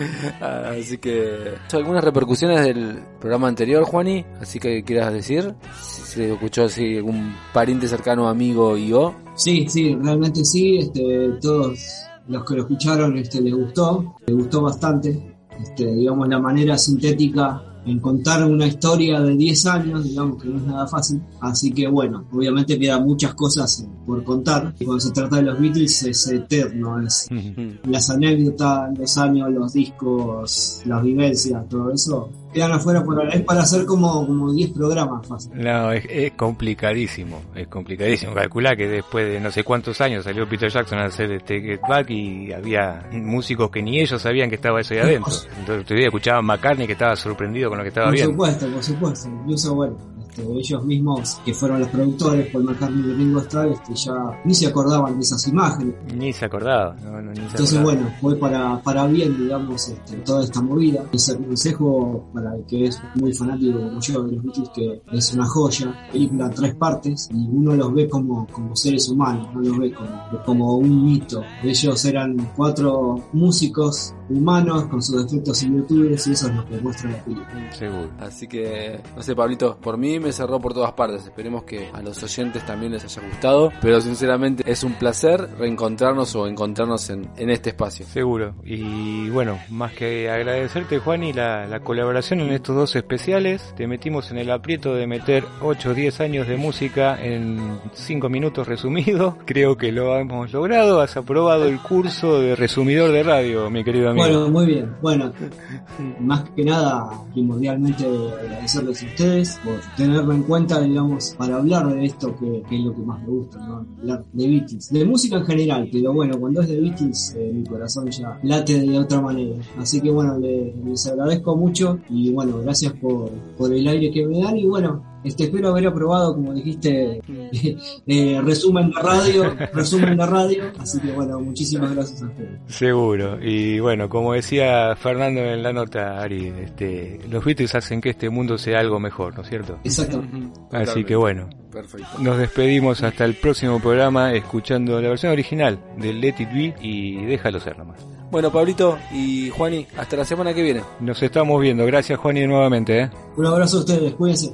[0.40, 1.56] así que...
[1.74, 4.24] Algunas repercusiones del programa anterior, Juani.
[4.40, 5.56] Así que quieras decir.
[5.82, 9.16] Si se escuchó así algún pariente cercano, amigo y o.
[9.34, 10.78] Sí, sí, realmente sí.
[10.78, 11.80] Este, todos
[12.28, 15.29] los que lo escucharon este, les gustó, les gustó bastante.
[15.62, 20.58] Este, digamos, la manera sintética en contar una historia de 10 años, digamos que no
[20.58, 21.22] es nada fácil.
[21.42, 24.74] Así que bueno, obviamente quedan muchas cosas eh, por contar.
[24.80, 27.28] Y cuando se trata de los Beatles es eterno, es
[27.84, 32.30] las anécdotas, los años, los discos, las vivencias, todo eso.
[32.54, 33.30] Quedan afuera por ahora.
[33.34, 35.52] Es para hacer como, como 10 programas fácil.
[35.54, 38.34] No, es, es complicadísimo, es complicadísimo.
[38.34, 41.82] Calculá que después de no sé cuántos años salió Peter Jackson a hacer este Get
[41.88, 45.32] Back y había músicos que ni ellos sabían que estaba eso ahí adentro.
[45.60, 48.32] Entonces todavía escuchaban McCartney que estaba sorprendido con lo que estaba Por viendo.
[48.32, 49.30] supuesto, por supuesto.
[49.30, 49.98] Incluso, bueno,
[50.40, 54.14] este, ellos mismos, que fueron los productores, Paul McCartney y Ringo Starr, este, ya
[54.46, 55.96] ni se acordaban de esas imágenes.
[56.16, 56.96] Ni se acordaba.
[57.04, 58.02] No, no, ni se Entonces, acordaba.
[58.02, 61.04] bueno, fue para, para bien, digamos, este, toda esta movida.
[61.12, 65.34] Ese consejo para el que es muy fanático como yo de los Beatles, que es
[65.34, 65.94] una joya.
[66.12, 70.44] Película tres partes y uno los ve como, como seres humanos, no los ve como,
[70.46, 71.42] como un mito.
[71.64, 76.78] Ellos eran cuatro músicos humanos con sus defectos y virtudes y eso es lo que
[76.78, 77.74] muestra la película.
[77.74, 78.10] Seguro.
[78.20, 81.24] Así que, no sé, Pablito, por mí me cerró por todas partes.
[81.24, 83.72] Esperemos que a los oyentes también les haya gustado.
[83.82, 88.06] Pero sinceramente es un placer reencontrarnos o encontrarnos en, en este espacio.
[88.06, 88.56] Seguro.
[88.64, 93.88] Y bueno, más que agradecerte, Juan, y la, la colaboración en estos dos especiales, te
[93.88, 98.68] metimos en el aprieto de meter 8 o 10 años de música en 5 minutos
[98.68, 99.38] resumido.
[99.46, 101.02] Creo que lo hemos logrado.
[101.02, 104.19] Has aprobado el curso de resumidor de radio, mi querido amigo.
[104.20, 104.96] Bueno, muy bien.
[105.02, 105.32] Bueno,
[106.20, 108.06] más que nada, primordialmente
[108.42, 112.84] agradecerles a ustedes por tenerlo en cuenta, digamos, para hablar de esto que, que es
[112.86, 113.86] lo que más me gusta, ¿no?
[114.00, 117.64] Hablar de Beatles, de música en general, pero bueno, cuando es de Beatles, eh, mi
[117.64, 119.56] corazón ya late de otra manera.
[119.78, 124.26] Así que bueno, le- les agradezco mucho y bueno, gracias por, por el aire que
[124.26, 127.22] me dan y bueno, este, espero haber aprobado, como dijiste,
[128.08, 132.60] eh, resumen de radio, resumen de radio, así que bueno, muchísimas gracias a ustedes.
[132.68, 133.38] Seguro.
[133.42, 138.30] Y bueno, como decía Fernando en la nota, Ari, este, los Beatles hacen que este
[138.30, 139.78] mundo sea algo mejor, ¿no es cierto?
[139.84, 140.60] Exactamente.
[140.72, 142.08] Así que bueno, Perfecto.
[142.20, 147.26] nos despedimos hasta el próximo programa escuchando la versión original de Let It Be y
[147.26, 148.06] déjalo ser nomás.
[148.32, 150.82] Bueno, Pablito y Juani, hasta la semana que viene.
[151.00, 151.84] Nos estamos viendo.
[151.86, 153.10] Gracias, Juan, y nuevamente, ¿eh?
[153.36, 154.54] Un abrazo a ustedes, cuídense.